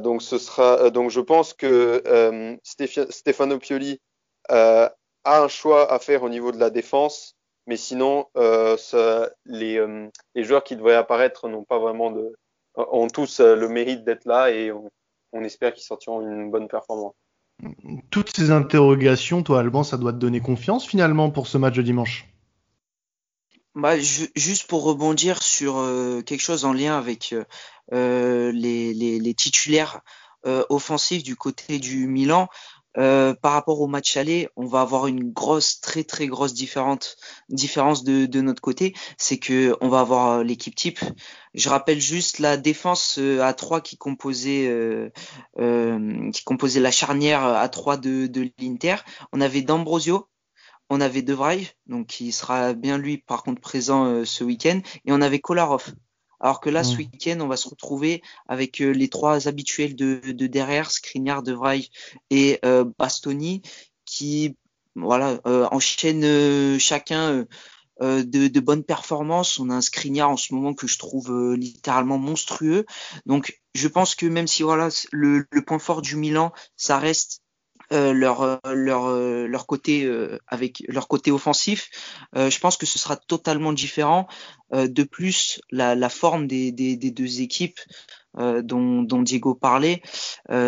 donc, 0.00 0.22
ce 0.22 0.38
sera, 0.38 0.90
donc, 0.90 1.10
je 1.10 1.20
pense 1.20 1.54
que 1.54 2.02
Stefano 2.62 3.58
Pioli 3.58 4.00
a 4.48 4.92
un 5.24 5.48
choix 5.48 5.92
à 5.92 5.98
faire 5.98 6.22
au 6.22 6.28
niveau 6.28 6.52
de 6.52 6.58
la 6.58 6.70
défense, 6.70 7.36
mais 7.66 7.76
sinon, 7.76 8.26
les, 9.44 9.80
joueurs 10.36 10.64
qui 10.64 10.76
devraient 10.76 10.94
apparaître 10.94 11.48
n'ont 11.48 11.64
pas 11.64 11.78
vraiment 11.78 12.12
ont 12.78 13.08
tous 13.08 13.40
euh, 13.40 13.56
le 13.56 13.68
mérite 13.68 14.04
d'être 14.04 14.24
là 14.24 14.50
et 14.50 14.72
on, 14.72 15.42
espère 15.42 15.72
qu'ils 15.72 15.84
sortiront 15.84 16.20
une 16.20 16.50
bonne 16.50 16.68
performance. 16.68 17.14
Toutes 18.10 18.34
ces 18.34 18.50
interrogations, 18.50 19.42
toi 19.42 19.60
Alban, 19.60 19.82
ça 19.82 19.96
doit 19.96 20.12
te 20.12 20.18
donner 20.18 20.40
confiance 20.40 20.86
finalement 20.86 21.30
pour 21.30 21.48
ce 21.48 21.58
match 21.58 21.74
de 21.74 21.82
dimanche? 21.82 22.28
Bah, 23.74 23.98
juste 23.98 24.66
pour 24.66 24.82
rebondir 24.82 25.42
sur 25.42 25.78
euh, 25.78 26.22
quelque 26.22 26.40
chose 26.40 26.64
en 26.64 26.72
lien 26.72 26.98
avec 26.98 27.34
euh, 27.92 28.52
les, 28.52 28.92
les, 28.94 29.34
titulaires 29.34 30.00
offensifs 30.70 31.22
du 31.22 31.36
côté 31.36 31.78
du 31.78 32.06
Milan, 32.06 32.48
euh, 32.98 33.34
par 33.34 33.52
rapport 33.52 33.80
au 33.80 33.86
match 33.86 34.16
aller, 34.16 34.48
on 34.56 34.66
va 34.66 34.80
avoir 34.80 35.06
une 35.06 35.30
grosse, 35.30 35.80
très 35.80 36.02
très 36.04 36.26
grosse 36.26 36.52
différence, 36.52 37.16
de, 37.48 38.40
notre 38.40 38.60
côté, 38.60 38.94
c'est 39.18 39.38
que 39.38 39.76
on 39.80 39.88
va 39.88 40.00
avoir 40.00 40.30
euh, 40.30 40.42
l'équipe 40.42 40.74
type. 40.74 40.98
Je 41.54 41.68
rappelle 41.68 42.00
juste 42.00 42.40
la 42.40 42.56
défense 42.56 43.18
euh, 43.18 43.40
à 43.42 43.54
3 43.54 43.82
qui 43.82 43.96
composait, 43.96 44.66
euh, 44.68 45.10
la 45.56 46.90
charnière 46.90 47.44
à 47.44 47.68
3 47.68 47.98
de, 47.98 48.26
de 48.26 48.50
l'Inter. 48.58 48.96
On 49.32 49.40
avait 49.40 49.62
D'Ambrosio, 49.62 50.28
on 50.90 51.00
avait 51.00 51.22
De 51.22 51.34
Vrij, 51.34 51.74
donc 51.86 52.06
qui 52.06 52.32
sera 52.32 52.72
bien 52.72 52.98
lui 52.98 53.18
par 53.18 53.42
contre 53.42 53.60
présent 53.60 54.24
ce 54.24 54.44
week-end, 54.44 54.80
et 55.04 55.12
on 55.12 55.20
avait 55.20 55.40
Kolarov. 55.40 55.92
Alors 56.40 56.60
que 56.60 56.70
là, 56.70 56.84
ce 56.84 56.96
week-end, 56.96 57.38
on 57.40 57.48
va 57.48 57.56
se 57.56 57.68
retrouver 57.68 58.22
avec 58.46 58.80
euh, 58.80 58.90
les 58.90 59.08
trois 59.08 59.48
habituels 59.48 59.96
de, 59.96 60.20
de 60.24 60.46
derrière, 60.46 60.90
Skriniar, 60.90 61.42
De 61.42 61.52
Vrij 61.52 61.90
et 62.30 62.60
euh, 62.64 62.84
Bastoni, 62.98 63.62
qui 64.04 64.56
voilà 64.94 65.40
euh, 65.46 65.66
enchaînent 65.70 66.78
chacun 66.78 67.44
de, 68.00 68.22
de, 68.22 68.60
bonnes 68.60 68.84
performances. 68.84 69.58
On 69.58 69.70
a 69.70 69.74
un 69.74 69.80
Skriniar 69.80 70.30
en 70.30 70.36
ce 70.36 70.54
moment 70.54 70.74
que 70.74 70.86
je 70.86 70.98
trouve 70.98 71.54
littéralement 71.54 72.18
monstrueux. 72.18 72.86
Donc, 73.26 73.60
je 73.74 73.88
pense 73.88 74.14
que 74.14 74.26
même 74.26 74.46
si 74.46 74.62
voilà 74.62 74.88
le, 75.10 75.44
le 75.50 75.62
point 75.62 75.78
fort 75.80 76.02
du 76.02 76.16
Milan, 76.16 76.52
ça 76.76 76.98
reste 76.98 77.40
euh, 77.40 77.47
leur 77.90 78.42
euh, 78.42 78.58
leur 78.74 79.06
euh, 79.06 79.46
leur 79.46 79.66
côté 79.66 80.10
avec 80.46 80.82
leur 80.88 81.08
côté 81.08 81.30
offensif. 81.30 81.90
je 82.34 82.58
pense 82.58 82.76
que 82.76 82.86
ce 82.86 82.98
sera 82.98 83.16
totalement 83.16 83.72
différent. 83.72 84.26
de 84.72 85.02
plus, 85.02 85.60
la, 85.70 86.08
forme 86.08 86.46
des, 86.46 86.72
deux 86.96 87.40
équipes 87.40 87.78
dont, 88.36 89.22
Diego 89.22 89.54
parlait, 89.54 90.02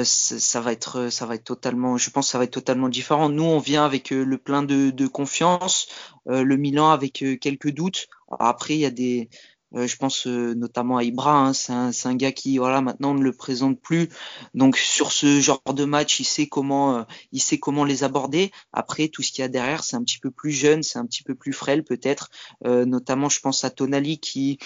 ça 0.02 0.60
va 0.60 0.72
être 0.72 1.10
ça 1.10 1.26
va 1.26 1.34
être 1.34 1.44
totalement. 1.44 1.96
Je 1.96 2.10
pense 2.10 2.26
que 2.26 2.32
ça 2.32 2.38
va 2.38 2.44
être 2.44 2.52
totalement 2.52 2.88
différent. 2.88 3.28
Nous, 3.28 3.44
on 3.44 3.58
vient 3.58 3.84
avec 3.84 4.10
le 4.10 4.38
plein 4.38 4.62
de 4.62 5.06
confiance. 5.06 5.88
le 6.26 6.56
Milan 6.56 6.90
avec 6.90 7.24
quelques 7.40 7.70
doutes. 7.70 8.08
Après, 8.38 8.74
il 8.74 8.80
y 8.80 8.86
a 8.86 8.90
des 8.90 9.28
euh, 9.76 9.86
je 9.86 9.96
pense 9.96 10.26
euh, 10.26 10.54
notamment 10.54 10.96
à 10.96 11.04
Ibra, 11.04 11.32
hein, 11.32 11.52
c'est 11.52 11.72
un, 11.72 12.14
gars 12.16 12.32
qui 12.32 12.58
voilà 12.58 12.80
maintenant 12.80 13.14
ne 13.14 13.22
le 13.22 13.32
présente 13.32 13.80
plus. 13.80 14.08
Donc 14.54 14.76
sur 14.76 15.12
ce 15.12 15.40
genre 15.40 15.62
de 15.74 15.84
match, 15.84 16.18
il 16.20 16.24
sait 16.24 16.48
comment 16.48 16.98
euh, 16.98 17.02
il 17.32 17.40
sait 17.40 17.58
comment 17.58 17.84
les 17.84 18.02
aborder. 18.04 18.50
Après 18.72 19.08
tout 19.08 19.22
ce 19.22 19.30
qu'il 19.32 19.42
y 19.42 19.44
a 19.44 19.48
derrière, 19.48 19.84
c'est 19.84 19.96
un 19.96 20.02
petit 20.02 20.18
peu 20.18 20.30
plus 20.30 20.50
jeune, 20.50 20.82
c'est 20.82 20.98
un 20.98 21.06
petit 21.06 21.22
peu 21.22 21.34
plus 21.34 21.52
frêle 21.52 21.84
peut-être. 21.84 22.30
notamment, 22.64 23.28
je 23.28 23.40
pense 23.40 23.64
à 23.64 23.70
Tonali 23.70 24.18
qui 24.18 24.58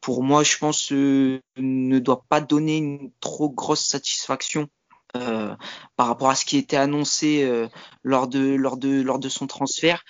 pour 0.00 0.22
moi, 0.22 0.42
je 0.44 0.58
pense 0.58 0.90
ne 0.92 1.98
doit 1.98 2.24
pas 2.28 2.40
donner 2.40 2.76
une 2.78 3.10
trop 3.20 3.50
grosse 3.50 3.84
satisfaction 3.84 4.68
par 5.12 5.58
rapport 5.96 6.30
à 6.30 6.34
ce 6.34 6.44
qui 6.44 6.58
était 6.58 6.76
annoncé 6.76 7.68
lors 8.02 8.28
de 8.28 8.54
lors 8.54 8.76
de 8.76 9.00
lors 9.02 9.18
de 9.18 9.28
son 9.28 9.46
transfert. 9.46 10.04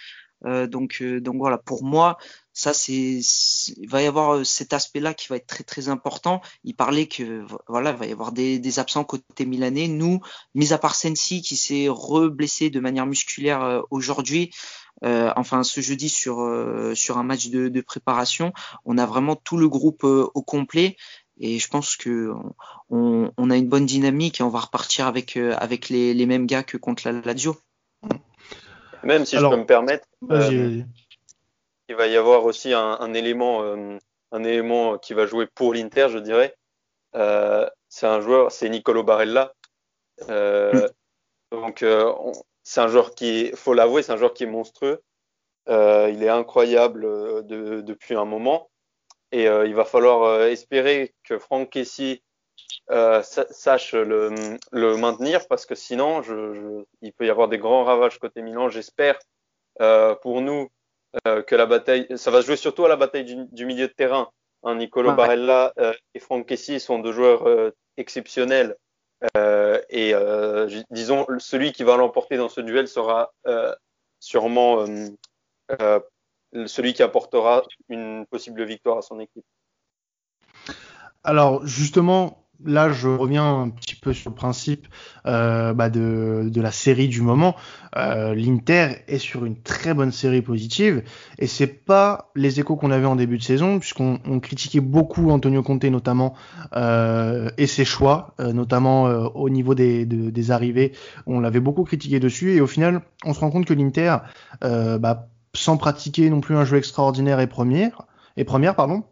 donc 0.44 1.02
donc 1.02 1.36
voilà, 1.36 1.58
pour 1.58 1.84
moi, 1.84 2.18
ça 2.54 2.72
c'est 2.72 3.20
il 3.76 3.88
va 3.88 4.00
y 4.00 4.06
avoir 4.06 4.36
euh, 4.36 4.44
cet 4.44 4.72
aspect-là 4.72 5.12
qui 5.12 5.28
va 5.28 5.36
être 5.36 5.46
très 5.46 5.64
très 5.64 5.88
important. 5.88 6.40
Il 6.62 6.74
parlait 6.74 7.06
que 7.06 7.44
voilà, 7.68 7.90
il 7.90 7.96
va 7.96 8.06
y 8.06 8.12
avoir 8.12 8.32
des, 8.32 8.58
des 8.60 8.78
absents 8.78 9.04
côté 9.04 9.44
milanais. 9.44 9.88
Nous, 9.88 10.20
mis 10.54 10.72
à 10.72 10.78
part 10.78 10.94
Sensi 10.94 11.42
qui 11.42 11.56
s'est 11.56 11.88
reblessé 11.88 12.70
de 12.70 12.80
manière 12.80 13.06
musculaire 13.06 13.62
euh, 13.62 13.82
aujourd'hui, 13.90 14.50
euh, 15.04 15.32
enfin 15.36 15.64
ce 15.64 15.80
jeudi 15.80 16.08
sur 16.08 16.40
euh, 16.40 16.94
sur 16.94 17.18
un 17.18 17.24
match 17.24 17.48
de, 17.48 17.68
de, 17.68 17.80
préparation, 17.80 18.52
on 18.84 18.98
a 18.98 19.04
vraiment 19.04 19.34
tout 19.34 19.56
le 19.56 19.68
groupe 19.68 20.04
au 20.04 20.42
complet. 20.42 20.96
Et 21.36 21.58
je 21.58 21.68
pense 21.68 21.96
que 21.96 22.32
on, 22.90 23.32
on, 23.36 23.50
a 23.50 23.56
une 23.56 23.68
bonne 23.68 23.86
dynamique 23.86 24.38
et 24.38 24.44
on 24.44 24.50
va 24.50 24.60
repartir 24.60 25.08
avec 25.08 25.36
avec 25.36 25.88
les, 25.88 26.14
les 26.14 26.26
mêmes 26.26 26.46
gars 26.46 26.62
que 26.62 26.76
contre 26.76 27.02
la 27.10 27.20
Lazio. 27.20 27.56
Même 29.02 29.24
si 29.24 29.36
je 29.36 29.40
peux 29.40 29.56
me 29.56 29.66
permettre, 29.66 30.06
il 31.88 31.96
va 31.96 32.06
y 32.06 32.16
avoir 32.16 32.44
aussi 32.44 32.72
un, 32.72 32.96
un 33.00 33.14
élément, 33.14 33.62
euh, 33.62 33.98
un 34.32 34.44
élément 34.44 34.98
qui 34.98 35.14
va 35.14 35.26
jouer 35.26 35.46
pour 35.46 35.74
l'Inter, 35.74 36.08
je 36.10 36.18
dirais. 36.18 36.56
Euh, 37.14 37.68
c'est 37.88 38.06
un 38.06 38.20
joueur, 38.20 38.50
c'est 38.50 38.68
Nicolo 38.68 39.04
Barella. 39.04 39.54
Euh, 40.28 40.88
donc 41.50 41.82
euh, 41.82 42.12
c'est 42.62 42.80
un 42.80 42.88
joueur 42.88 43.14
qui, 43.14 43.52
faut 43.54 43.74
l'avouer, 43.74 44.02
c'est 44.02 44.12
un 44.12 44.16
joueur 44.16 44.34
qui 44.34 44.44
est 44.44 44.48
monstrueux. 44.48 45.02
il 45.68 46.22
est 46.22 46.28
incroyable 46.28 47.02
de, 47.46 47.80
depuis 47.80 48.14
un 48.14 48.24
moment. 48.24 48.70
Et 49.32 49.44
il 49.44 49.74
va 49.74 49.84
falloir 49.84 50.42
espérer 50.42 51.12
que 51.24 51.38
Franck 51.38 51.70
Kessie 51.70 52.22
sache 52.88 53.94
le, 53.94 54.32
le, 54.70 54.96
maintenir 54.96 55.48
parce 55.48 55.66
que 55.66 55.74
sinon, 55.74 56.22
je, 56.22 56.54
je, 56.54 56.84
il 57.02 57.12
peut 57.12 57.26
y 57.26 57.30
avoir 57.30 57.48
des 57.48 57.58
grands 57.58 57.84
ravages 57.84 58.18
côté 58.18 58.42
Milan. 58.42 58.68
J'espère 58.68 59.18
pour 60.22 60.40
nous 60.40 60.68
euh, 61.26 61.42
que 61.42 61.54
la 61.54 61.66
bataille, 61.66 62.06
ça 62.16 62.30
va 62.30 62.40
se 62.42 62.46
jouer 62.46 62.56
surtout 62.56 62.84
à 62.84 62.88
la 62.88 62.96
bataille 62.96 63.24
du, 63.24 63.66
milieu 63.66 63.88
de 63.88 63.92
terrain. 63.92 64.30
Hein, 64.62 64.76
Nicolo 64.76 65.12
Barella 65.12 65.72
euh, 65.78 65.92
et 66.14 66.20
Franck 66.20 66.46
Kessi 66.46 66.80
sont 66.80 66.98
deux 66.98 67.12
joueurs 67.12 67.46
euh, 67.46 67.70
exceptionnels. 67.96 68.76
et 69.90 70.14
disons, 70.90 71.26
celui 71.38 71.72
qui 71.72 71.84
va 71.84 71.96
l'emporter 71.96 72.36
dans 72.36 72.48
ce 72.48 72.60
duel 72.60 72.88
sera 72.88 73.32
sûrement 74.20 74.84
celui 76.66 76.94
qui 76.94 77.02
apportera 77.02 77.62
une 77.88 78.26
possible 78.26 78.64
victoire 78.64 78.98
à 78.98 79.02
son 79.02 79.20
équipe. 79.20 79.44
Alors 81.22 81.66
justement, 81.66 82.43
là, 82.64 82.90
je 82.90 83.08
reviens 83.08 83.62
un 83.62 83.70
petit 83.70 83.94
peu 83.94 84.12
sur 84.12 84.30
le 84.30 84.36
principe 84.36 84.86
euh, 85.26 85.72
bah 85.74 85.90
de, 85.90 86.48
de, 86.50 86.60
la 86.60 86.70
série 86.70 87.08
du 87.08 87.20
moment. 87.20 87.56
Euh, 87.96 88.34
L'Inter 88.34 88.96
est 89.08 89.18
sur 89.18 89.44
une 89.44 89.56
très 89.60 89.94
bonne 89.94 90.12
série 90.12 90.42
positive 90.42 91.02
et 91.38 91.46
c'est 91.46 91.66
pas 91.66 92.30
les 92.34 92.60
échos 92.60 92.76
qu'on 92.76 92.90
avait 92.90 93.06
en 93.06 93.16
début 93.16 93.38
de 93.38 93.42
saison, 93.42 93.78
puisqu'on 93.78 94.18
on 94.26 94.40
critiquait 94.40 94.80
beaucoup 94.80 95.30
Antonio 95.30 95.62
Conte 95.62 95.84
notamment 95.84 96.34
euh, 96.76 97.50
et 97.58 97.66
ses 97.66 97.84
choix, 97.84 98.34
euh, 98.40 98.52
notamment 98.52 99.06
euh, 99.06 99.26
au 99.34 99.50
niveau 99.50 99.74
des, 99.74 100.06
des 100.06 100.50
arrivées. 100.50 100.92
On 101.26 101.40
l'avait 101.40 101.60
beaucoup 101.60 101.84
critiqué 101.84 102.20
dessus 102.20 102.54
et 102.54 102.60
au 102.60 102.66
final, 102.66 103.02
on 103.24 103.34
se 103.34 103.40
rend 103.40 103.50
compte 103.50 103.66
que 103.66 103.74
l'Inter, 103.74 104.16
euh, 104.64 104.98
bah, 104.98 105.28
sans 105.54 105.76
pratiquer 105.76 106.30
non 106.30 106.40
plus 106.40 106.56
un 106.56 106.64
jeu 106.64 106.76
extraordinaire 106.76 107.40
et 107.40 107.46
première, 107.46 108.02
et 108.36 108.44
première 108.44 108.74
pardon, 108.74 109.04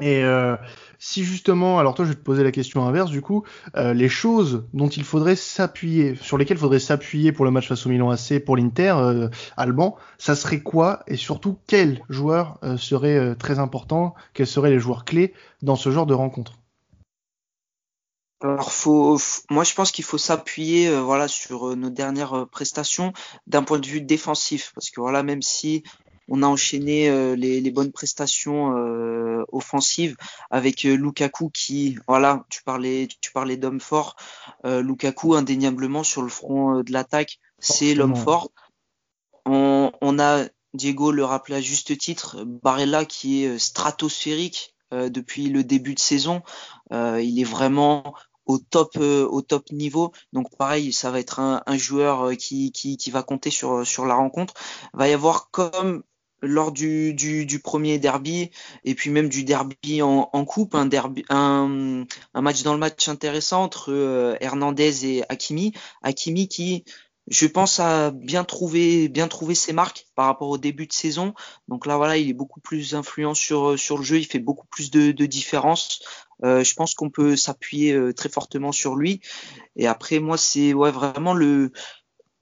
et 0.00 0.22
euh, 0.22 0.56
si 0.98 1.24
justement, 1.24 1.78
alors 1.78 1.94
toi 1.94 2.04
je 2.04 2.10
vais 2.10 2.16
te 2.16 2.22
poser 2.22 2.44
la 2.44 2.52
question 2.52 2.86
inverse 2.86 3.10
du 3.10 3.20
coup, 3.20 3.44
euh, 3.76 3.92
les 3.94 4.08
choses 4.08 4.64
dont 4.72 4.88
il 4.88 5.02
faudrait 5.02 5.36
s'appuyer, 5.36 6.14
sur 6.14 6.38
lesquelles 6.38 6.56
il 6.56 6.60
faudrait 6.60 6.78
s'appuyer 6.78 7.32
pour 7.32 7.44
le 7.44 7.50
match 7.50 7.68
face 7.68 7.84
au 7.84 7.88
Milan 7.88 8.10
AC, 8.10 8.38
pour 8.44 8.56
l'Inter, 8.56 8.94
euh, 8.96 9.28
Alban, 9.56 9.96
ça 10.16 10.36
serait 10.36 10.60
quoi 10.60 11.02
et 11.08 11.16
surtout 11.16 11.58
quels 11.66 12.02
joueurs 12.08 12.58
seraient 12.76 13.34
très 13.36 13.58
importants, 13.58 14.14
quels 14.34 14.46
seraient 14.46 14.70
les 14.70 14.78
joueurs 14.78 15.04
clés 15.04 15.34
dans 15.62 15.76
ce 15.76 15.90
genre 15.90 16.06
de 16.06 16.14
rencontre? 16.14 16.58
Alors 18.40 18.70
faut, 18.70 19.18
moi 19.50 19.64
je 19.64 19.74
pense 19.74 19.90
qu'il 19.90 20.04
faut 20.04 20.18
s'appuyer 20.18 20.96
voilà 21.00 21.26
sur 21.26 21.76
nos 21.76 21.90
dernières 21.90 22.46
prestations 22.52 23.12
d'un 23.48 23.64
point 23.64 23.80
de 23.80 23.86
vue 23.86 24.00
défensif. 24.00 24.70
Parce 24.76 24.90
que 24.90 25.00
voilà 25.00 25.24
même 25.24 25.42
si 25.42 25.82
on 26.28 26.42
a 26.42 26.46
enchaîné 26.46 27.08
euh, 27.08 27.34
les, 27.34 27.60
les, 27.60 27.70
bonnes 27.70 27.92
prestations 27.92 28.76
euh, 28.76 29.44
offensives 29.50 30.16
avec 30.50 30.84
euh, 30.84 30.94
Lukaku 30.94 31.50
qui, 31.50 31.98
voilà, 32.06 32.44
tu 32.50 32.62
parlais, 32.62 33.08
tu 33.20 33.32
parlais 33.32 33.56
d'homme 33.56 33.80
fort. 33.80 34.16
Lukaku 34.64 35.34
indéniablement 35.34 36.02
sur 36.02 36.22
le 36.22 36.28
front 36.28 36.82
de 36.82 36.92
l'attaque, 36.92 37.38
c'est 37.58 37.94
l'homme 37.94 38.16
fort. 38.16 38.50
On, 39.46 39.92
on, 40.00 40.18
a 40.18 40.44
Diego 40.74 41.10
le 41.10 41.24
rappelait 41.24 41.56
à 41.56 41.60
juste 41.60 41.96
titre, 41.96 42.44
Barella 42.44 43.04
qui 43.04 43.44
est 43.44 43.58
stratosphérique 43.58 44.74
depuis 44.92 45.48
le 45.48 45.64
début 45.64 45.94
de 45.94 46.00
saison. 46.00 46.42
il 46.90 47.40
est 47.40 47.44
vraiment 47.44 48.14
au 48.46 48.58
top 48.58 48.96
au 48.98 49.42
top 49.42 49.70
niveau. 49.70 50.12
Donc 50.32 50.54
pareil, 50.56 50.92
ça 50.92 51.10
va 51.10 51.20
être 51.20 51.40
un, 51.40 51.62
un 51.66 51.76
joueur 51.78 52.36
qui, 52.36 52.72
qui, 52.72 52.96
qui, 52.96 53.10
va 53.10 53.22
compter 53.22 53.50
sur 53.50 53.86
sur 53.86 54.04
la 54.04 54.14
rencontre. 54.14 54.54
Va 54.92 55.08
y 55.08 55.12
avoir 55.12 55.50
comme 55.50 56.02
lors 56.42 56.72
du, 56.72 57.14
du, 57.14 57.46
du, 57.46 57.58
premier 57.58 57.98
derby 57.98 58.50
et 58.84 58.94
puis 58.94 59.10
même 59.10 59.28
du 59.28 59.44
derby 59.44 60.02
en, 60.02 60.28
en 60.32 60.44
coupe, 60.44 60.74
un, 60.74 60.86
derby, 60.86 61.24
un, 61.28 62.04
un, 62.34 62.40
match 62.40 62.62
dans 62.62 62.72
le 62.72 62.78
match 62.78 63.08
intéressant 63.08 63.64
entre 63.64 63.92
euh, 63.92 64.36
Hernandez 64.40 65.06
et 65.06 65.24
Hakimi. 65.28 65.72
Hakimi 66.02 66.48
qui, 66.48 66.84
je 67.26 67.46
pense, 67.46 67.80
a 67.80 68.10
bien 68.10 68.44
trouvé, 68.44 69.08
bien 69.08 69.28
trouvé 69.28 69.54
ses 69.54 69.72
marques 69.72 70.06
par 70.14 70.26
rapport 70.26 70.48
au 70.48 70.58
début 70.58 70.86
de 70.86 70.92
saison. 70.92 71.34
Donc 71.68 71.86
là, 71.86 71.96
voilà, 71.96 72.16
il 72.16 72.28
est 72.28 72.34
beaucoup 72.34 72.60
plus 72.60 72.94
influent 72.94 73.34
sur, 73.34 73.78
sur 73.78 73.98
le 73.98 74.04
jeu, 74.04 74.18
il 74.18 74.26
fait 74.26 74.38
beaucoup 74.38 74.66
plus 74.68 74.90
de, 74.90 75.12
de 75.12 75.26
différence. 75.26 76.00
Euh, 76.44 76.62
je 76.62 76.74
pense 76.74 76.94
qu'on 76.94 77.10
peut 77.10 77.36
s'appuyer 77.36 77.92
euh, 77.92 78.12
très 78.12 78.28
fortement 78.28 78.72
sur 78.72 78.94
lui. 78.94 79.20
Et 79.76 79.86
après, 79.86 80.20
moi, 80.20 80.36
c'est 80.36 80.72
ouais, 80.72 80.90
vraiment 80.90 81.34
le, 81.34 81.72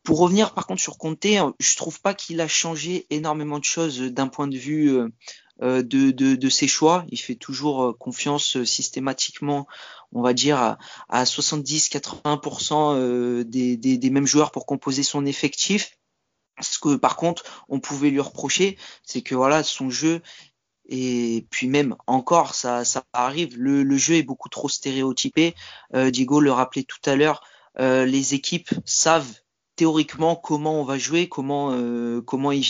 pour 0.07 0.21
revenir 0.21 0.55
par 0.55 0.66
contre 0.69 0.81
sur 0.81 0.99
Conte, 0.99 1.27
hein, 1.27 1.57
je 1.59 1.77
trouve 1.77 2.01
pas 2.01 2.14
qu'il 2.14 2.40
a 2.40 2.47
changé 2.47 3.09
énormément 3.11 3.59
de 3.59 3.64
choses 3.64 4.01
d'un 4.01 4.29
point 4.29 4.47
de 4.47 4.57
vue 4.57 4.97
euh, 4.97 5.09
euh, 5.62 5.83
de, 5.83 6.12
de, 6.12 6.37
de, 6.37 6.49
ses 6.49 6.69
choix. 6.69 7.05
Il 7.09 7.19
fait 7.19 7.35
toujours 7.35 7.83
euh, 7.83 7.92
confiance 7.92 8.62
systématiquement, 8.62 9.66
on 10.12 10.23
va 10.23 10.33
dire, 10.33 10.59
à, 10.59 10.79
à 11.09 11.25
70-80% 11.25 13.42
des, 13.42 13.77
des, 13.77 13.99
des, 13.99 14.11
mêmes 14.11 14.29
joueurs 14.29 14.53
pour 14.53 14.64
composer 14.64 15.03
son 15.03 15.27
effectif. 15.27 15.99
Ce 16.61 16.79
que 16.79 16.95
par 16.95 17.16
contre, 17.16 17.64
on 17.69 17.81
pouvait 17.81 18.11
lui 18.11 18.21
reprocher, 18.21 18.79
c'est 19.03 19.23
que 19.23 19.35
voilà, 19.35 19.64
son 19.64 19.90
jeu 19.90 20.23
et 20.88 21.49
puis 21.51 21.66
même 21.66 21.97
encore, 22.07 22.55
ça, 22.55 22.85
ça 22.85 23.03
arrive. 23.12 23.59
Le, 23.59 23.83
le 23.83 23.97
jeu 23.97 24.14
est 24.14 24.23
beaucoup 24.23 24.49
trop 24.49 24.69
stéréotypé. 24.69 25.57
Diego 25.92 26.38
le 26.38 26.53
rappelait 26.53 26.85
tout 26.85 27.11
à 27.11 27.16
l'heure. 27.16 27.42
les 27.77 28.35
équipes 28.35 28.71
savent 28.85 29.35
théoriquement 29.77 30.37
comment 30.37 30.81
on 30.81 30.85
va 30.85 30.99
jouer, 30.99 31.29
comment 31.29 31.71
euh, 31.73 32.23
comment 32.23 32.53
il, 32.53 32.65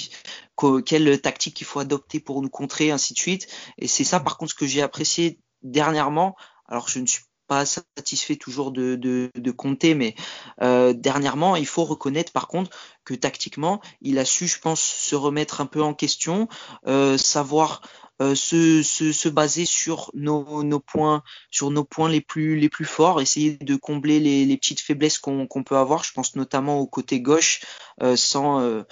quelle 0.84 1.20
tactique 1.20 1.60
il 1.60 1.64
faut 1.64 1.80
adopter 1.80 2.20
pour 2.20 2.42
nous 2.42 2.50
contrer, 2.50 2.90
ainsi 2.90 3.14
de 3.14 3.18
suite. 3.18 3.46
Et 3.78 3.86
c'est 3.86 4.04
ça 4.04 4.20
par 4.20 4.36
contre 4.36 4.52
ce 4.52 4.56
que 4.56 4.66
j'ai 4.66 4.82
apprécié 4.82 5.40
dernièrement. 5.62 6.36
Alors 6.68 6.88
je 6.88 6.98
ne 6.98 7.06
suis 7.06 7.24
pas 7.46 7.64
satisfait 7.64 8.36
toujours 8.36 8.72
de, 8.72 8.96
de, 8.96 9.30
de 9.34 9.50
compter, 9.50 9.94
mais 9.94 10.14
euh, 10.62 10.92
dernièrement, 10.92 11.56
il 11.56 11.66
faut 11.66 11.84
reconnaître 11.84 12.32
par 12.32 12.48
contre 12.48 12.70
que 13.06 13.14
tactiquement, 13.14 13.80
il 14.02 14.18
a 14.18 14.26
su, 14.26 14.48
je 14.48 14.58
pense, 14.58 14.82
se 14.82 15.14
remettre 15.14 15.62
un 15.62 15.66
peu 15.66 15.82
en 15.82 15.94
question, 15.94 16.48
euh, 16.86 17.16
savoir 17.16 17.80
euh, 18.22 18.34
se, 18.34 18.82
se, 18.82 19.12
se, 19.12 19.28
baser 19.28 19.66
sur 19.66 20.10
nos, 20.14 20.62
nos, 20.62 20.80
points, 20.80 21.22
sur 21.50 21.70
nos 21.70 21.84
points 21.84 22.08
les 22.08 22.22
plus 22.22 22.56
les 22.58 22.70
plus 22.70 22.86
forts, 22.86 23.20
essayer 23.20 23.58
de 23.58 23.76
combler 23.76 24.20
les, 24.20 24.46
les 24.46 24.56
petites 24.56 24.80
faiblesses 24.80 25.18
qu'on 25.18 25.46
peut 25.46 25.76
avoir. 25.76 26.02
Je 26.02 26.12
pense 26.14 26.34
notamment 26.34 26.80
au 26.80 26.86
côté 26.86 27.20
gauche, 27.20 27.60
euh, 28.02 28.16
sans 28.16 28.84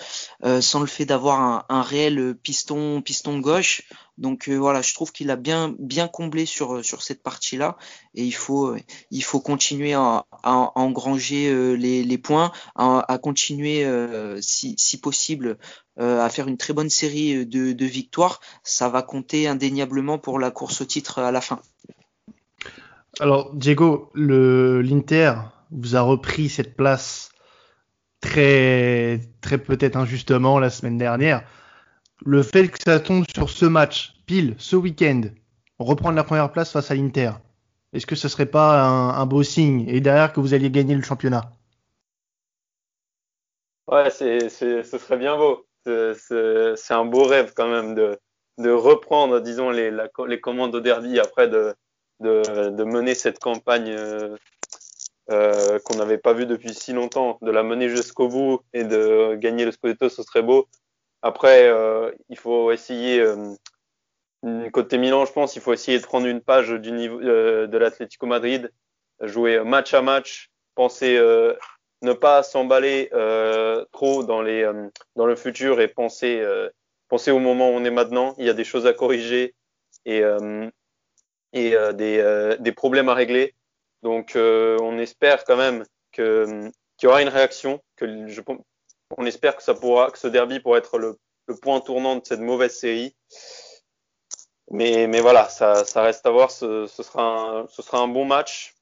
sans 0.61 0.81
le 0.81 0.87
fait 0.87 1.07
d'avoir 1.07 1.65
un, 1.71 1.83
réel 1.83 2.35
piston 2.43 3.01
piston 3.01 3.39
gauche. 3.39 3.83
Donc 4.19 4.49
voilà, 4.49 4.83
je 4.83 4.93
trouve 4.93 5.11
qu'il 5.11 5.31
a 5.31 5.37
bien 5.37 5.75
bien 5.79 6.07
comblé 6.07 6.45
sur 6.45 6.85
sur 6.85 7.03
cette 7.03 7.23
partie-là, 7.23 7.79
et 8.15 8.25
il 8.25 8.35
faut 8.35 8.77
il 9.11 9.25
faut 9.25 9.41
continuer 9.41 9.95
à, 9.95 10.27
engranger 10.43 11.77
les, 11.77 12.05
les 12.05 12.19
points, 12.19 12.53
à 12.77 13.19
continuer 13.23 13.87
si, 14.41 14.75
si 14.79 15.01
possible 15.01 15.59
euh, 16.01 16.21
à 16.21 16.29
faire 16.29 16.49
une 16.49 16.57
très 16.57 16.73
bonne 16.73 16.91
série 16.91 17.47
de, 17.47 17.73
de, 17.73 17.85
victoires, 17.85 18.41
ça 18.63 18.89
va 18.89 19.03
compter 19.03 19.47
indéniablement 19.47 20.19
pour 20.19 20.39
la 20.39 20.51
course 20.51 20.81
au 20.81 20.85
titre 20.85 21.21
à 21.21 21.31
la 21.31 21.41
fin. 21.41 21.61
Alors, 23.21 23.55
Diego, 23.55 24.11
l'Inter 24.15 25.35
vous 25.71 25.95
a 25.95 26.01
repris 26.01 26.49
cette 26.49 26.77
place 26.77 27.31
très, 28.21 29.21
très 29.41 29.59
peut-être 29.59 29.97
injustement 29.97 30.59
la 30.59 30.71
semaine 30.71 30.99
dernière. 30.99 31.45
Le 32.25 32.43
fait 32.43 32.69
que 32.69 32.79
ça 32.85 32.99
tombe 32.99 33.25
sur 33.33 33.51
ce 33.51 33.67
match, 33.67 34.15
pile, 34.27 34.55
ce 34.59 34.77
week-end, 34.77 35.23
reprendre 35.79 36.17
la 36.17 36.25
première 36.25 36.51
place 36.51 36.73
face 36.73 36.91
à 36.91 36.95
l'Inter, 36.95 37.33
est-ce 37.93 38.07
que 38.07 38.17
ce 38.17 38.29
serait 38.29 38.47
pas 38.47 38.83
un, 38.83 39.11
un 39.11 39.27
beau 39.27 39.45
signe? 39.45 39.85
Et 39.89 40.01
derrière 40.01 40.33
que 40.33 40.41
vous 40.41 40.55
alliez 40.55 40.71
gagner 40.71 40.97
le 40.97 41.03
championnat? 41.03 41.54
Ouais, 43.87 44.11
c'est, 44.11 44.49
ce 44.49 44.83
serait 44.99 45.17
bien 45.19 45.37
beau 45.37 45.67
c'est 45.85 46.95
un 46.95 47.05
beau 47.05 47.25
rêve 47.25 47.53
quand 47.55 47.69
même 47.69 47.95
de, 47.95 48.19
de 48.59 48.71
reprendre, 48.71 49.41
disons, 49.41 49.71
les, 49.71 49.91
les 50.27 50.41
commandes 50.41 50.75
au 50.75 50.81
derby 50.81 51.21
après 51.21 51.49
de, 51.49 51.75
de, 52.21 52.71
de 52.71 52.85
mener 52.85 53.15
cette 53.15 53.39
campagne 53.39 53.91
euh, 53.91 54.37
euh, 55.31 55.79
qu'on 55.81 55.97
n'avait 55.97 56.19
pas 56.19 56.33
vue 56.35 56.47
depuis 56.47 56.75
si 56.75 56.93
longtemps, 56.93 57.39
de 57.43 57.51
la 57.51 57.63
mener 57.63 57.89
jusqu'au 57.89 58.29
bout 58.29 58.61
et 58.73 58.85
de 58.85 59.37
gagner 59.37 59.65
le 59.65 59.73
Scudetto, 59.73 60.09
ce 60.09 60.23
serait 60.23 60.43
beau. 60.43 60.69
Après, 61.23 61.69
euh, 61.69 62.11
il 62.29 62.39
faut 62.39 62.73
essayer, 62.73 63.21
euh, 63.21 63.55
côté 64.73 64.99
Milan, 64.99 65.25
je 65.25 65.33
pense, 65.33 65.57
il 65.57 65.63
faut 65.63 65.73
essayer 65.73 65.99
de 65.99 66.05
prendre 66.05 66.27
une 66.27 66.41
page 66.41 66.71
du 66.71 66.93
niveau 66.93 67.21
euh, 67.21 67.67
de 67.67 67.79
l'Atlético 67.79 68.27
Madrid, 68.27 68.71
jouer 69.23 69.63
match 69.65 69.95
à 69.95 70.03
match, 70.03 70.51
penser 70.75 71.19
ne 72.05 72.13
pas 72.13 72.43
s'emballer 72.43 73.09
euh, 73.13 73.85
trop 73.93 74.23
euh, 74.23 74.91
dans 75.17 75.27
le 75.27 75.37
futur 75.37 75.81
et 75.81 75.89
penser 75.89 76.41
euh, 76.41 76.69
penser 77.09 77.31
au 77.31 77.39
moment 77.39 77.71
où 77.71 77.73
on 77.73 77.85
est 77.85 77.91
maintenant. 77.91 78.35
Il 78.39 78.47
y 78.47 78.51
a 78.51 78.55
des 78.55 78.65
choses 78.65 78.87
à 78.87 78.93
corriger 78.93 79.55
et 80.05 80.23
des 81.53 82.73
problèmes 82.77 83.09
à 83.09 83.15
régler. 83.15 83.55
Donc 84.03 84.33
on 84.37 84.99
espère 84.99 85.45
quand 85.45 85.57
même 85.57 85.85
qu'il 86.13 86.71
y 87.03 87.07
aura 87.07 87.23
une 87.23 87.29
réaction, 87.29 87.83
on 89.17 89.27
espère 89.27 89.57
que 89.57 89.63
ce 89.63 90.27
derby 90.27 90.61
pourra 90.61 90.79
être 90.79 90.99
le, 90.99 91.17
point 91.61 91.81
tournant 91.81 92.17
de 92.17 92.25
cette 92.25 92.41
mauvaise 92.41 92.77
série. 92.77 93.15
Mais, 94.71 95.21
voilà, 95.21 95.49
ça, 95.49 95.85
reste 95.97 96.27
à 96.27 96.31
voir. 96.31 96.51
Ce, 96.51 96.87
sera 96.87 97.67
un, 97.93 98.09
bon 98.09 98.25
match. 98.25 98.75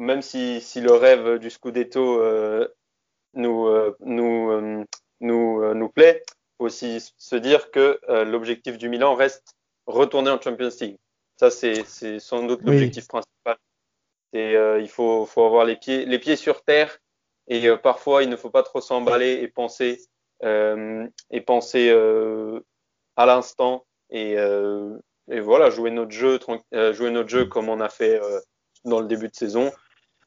Même 0.00 0.22
si, 0.22 0.60
si 0.62 0.80
le 0.80 0.92
rêve 0.92 1.38
du 1.38 1.50
Scudetto 1.50 2.20
euh, 2.20 2.66
nous, 3.34 3.66
euh, 3.66 3.94
nous, 4.00 4.50
euh, 4.50 4.84
nous, 5.20 5.74
nous 5.74 5.88
plaît, 5.90 6.22
faut 6.58 6.64
aussi 6.64 7.12
se 7.18 7.36
dire 7.36 7.70
que 7.70 8.00
l'objectif 8.24 8.78
du 8.78 8.88
Milan 8.88 9.14
reste 9.14 9.54
retourner 9.86 10.30
en 10.30 10.40
Champions 10.40 10.70
League. 10.80 10.96
Ça, 11.36 11.50
c'est 11.50 11.84
sans 12.18 12.42
doute 12.44 12.62
l'objectif 12.62 13.04
oui. 13.04 13.20
principal. 13.20 13.56
Et 14.32 14.54
il 14.82 14.88
faut, 14.88 15.26
faut 15.26 15.44
avoir 15.44 15.64
les 15.64 15.76
pieds, 15.76 16.04
les 16.04 16.18
pieds 16.18 16.36
sur 16.36 16.62
terre. 16.62 16.98
Et 17.48 17.68
parfois, 17.78 18.22
il 18.22 18.28
ne 18.28 18.36
faut 18.36 18.50
pas 18.50 18.62
trop 18.62 18.80
s'emballer 18.80 19.40
et 19.42 19.48
penser, 19.48 20.00
et 20.42 21.40
penser 21.46 21.90
à 23.16 23.26
l'instant. 23.26 23.86
Et, 24.10 24.32
et 24.32 25.40
voilà, 25.40 25.70
jouer 25.70 25.90
notre 25.90 26.12
jeu, 26.12 26.38
jouer 26.92 27.10
notre 27.10 27.28
jeu 27.28 27.46
comme 27.46 27.68
on 27.70 27.80
a 27.80 27.88
fait 27.88 28.20
dans 28.84 29.00
le 29.00 29.06
début 29.06 29.28
de 29.28 29.34
saison 29.34 29.70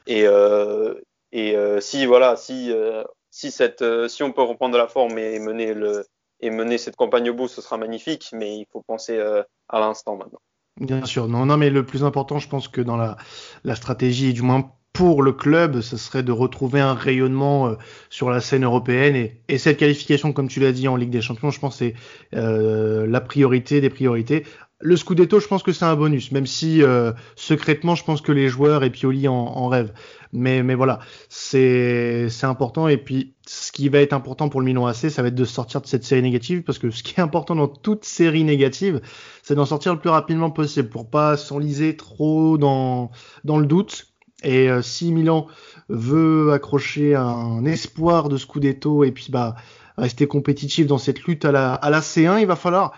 et, 0.07 0.25
euh, 0.25 0.95
euh, 1.33 1.79
si 1.81 2.05
voilà, 2.05 2.35
si 2.35 2.71
euh, 2.71 3.03
si 3.29 3.51
cette, 3.51 3.83
si 4.07 4.23
on 4.23 4.31
peut 4.31 4.43
reprendre 4.43 4.77
la 4.77 4.87
forme 4.87 5.17
et 5.17 5.39
mener 5.39 5.73
le 5.73 6.05
et 6.39 6.49
mener 6.49 6.77
cette 6.77 6.95
campagne 6.95 7.29
au 7.29 7.33
bout, 7.33 7.47
ce 7.47 7.61
sera 7.61 7.77
magnifique. 7.77 8.29
Mais 8.33 8.57
il 8.57 8.65
faut 8.71 8.83
penser 8.85 9.19
à 9.19 9.79
l'instant 9.79 10.17
maintenant. 10.17 10.41
Bien 10.79 11.05
sûr, 11.05 11.27
non, 11.27 11.45
non, 11.45 11.57
mais 11.57 11.69
le 11.69 11.85
plus 11.85 12.03
important, 12.03 12.39
je 12.39 12.49
pense 12.49 12.67
que 12.67 12.81
dans 12.81 12.97
la, 12.97 13.15
la 13.63 13.75
stratégie, 13.75 14.33
du 14.33 14.41
moins 14.41 14.71
pour 14.91 15.23
le 15.23 15.31
club, 15.31 15.81
ce 15.81 15.97
serait 15.97 16.23
de 16.23 16.31
retrouver 16.31 16.79
un 16.79 16.93
rayonnement 16.93 17.75
sur 18.09 18.29
la 18.29 18.41
scène 18.41 18.63
européenne 18.63 19.15
et, 19.15 19.41
et, 19.47 19.57
cette 19.57 19.77
qualification, 19.77 20.33
comme 20.33 20.47
tu 20.47 20.59
l'as 20.59 20.71
dit, 20.71 20.87
en 20.87 20.95
Ligue 20.95 21.11
des 21.11 21.21
Champions, 21.21 21.51
je 21.51 21.59
pense 21.59 21.77
c'est 21.77 21.95
la 22.31 23.21
priorité 23.21 23.81
des 23.81 23.89
priorités. 23.89 24.45
Le 24.85 24.97
Scudetto, 24.97 25.39
je 25.39 25.47
pense 25.47 25.63
que 25.63 25.71
c'est 25.71 25.85
un 25.85 25.95
bonus, 25.95 26.33
même 26.33 26.45
si 26.45 26.83
euh, 26.83 27.13
secrètement, 27.37 27.95
je 27.95 28.03
pense 28.03 28.19
que 28.19 28.33
les 28.33 28.49
joueurs 28.49 28.83
et 28.83 28.89
Pioli 28.89 29.29
en, 29.29 29.33
en 29.33 29.69
rêvent. 29.69 29.93
Mais, 30.33 30.61
mais 30.61 30.75
voilà, 30.75 30.99
c'est 31.29 32.27
important. 32.43 32.89
Et 32.89 32.97
puis, 32.97 33.33
ce 33.47 33.71
qui 33.71 33.87
va 33.87 33.99
être 33.99 34.11
important 34.11 34.49
pour 34.49 34.59
le 34.59 34.65
Milan 34.65 34.85
AC, 34.85 35.09
ça 35.09 35.21
va 35.21 35.29
être 35.29 35.35
de 35.35 35.45
sortir 35.45 35.79
de 35.79 35.87
cette 35.87 36.03
série 36.03 36.21
négative, 36.21 36.63
parce 36.63 36.79
que 36.79 36.89
ce 36.89 37.01
qui 37.01 37.13
est 37.17 37.23
important 37.23 37.55
dans 37.55 37.69
toute 37.69 38.03
série 38.03 38.43
négative, 38.43 38.99
c'est 39.41 39.55
d'en 39.55 39.65
sortir 39.65 39.93
le 39.93 39.99
plus 39.99 40.09
rapidement 40.09 40.51
possible 40.51 40.89
pour 40.89 41.09
pas 41.09 41.37
s'enliser 41.37 41.95
trop 41.95 42.57
dans 42.57 43.09
dans 43.45 43.59
le 43.59 43.65
doute. 43.65 44.07
Et 44.43 44.69
euh, 44.69 44.81
si 44.81 45.13
Milan 45.13 45.47
veut 45.87 46.51
accrocher 46.51 47.15
un 47.15 47.63
espoir 47.63 48.27
de 48.27 48.35
Scudetto 48.35 49.05
et 49.05 49.11
puis 49.11 49.27
bah 49.29 49.55
rester 49.97 50.27
compétitif 50.27 50.87
dans 50.87 50.97
cette 50.97 51.23
lutte 51.23 51.45
à 51.45 51.51
la, 51.51 51.73
à 51.73 51.89
la 51.89 52.01
C1. 52.01 52.41
Il 52.41 52.47
va 52.47 52.55
falloir 52.55 52.93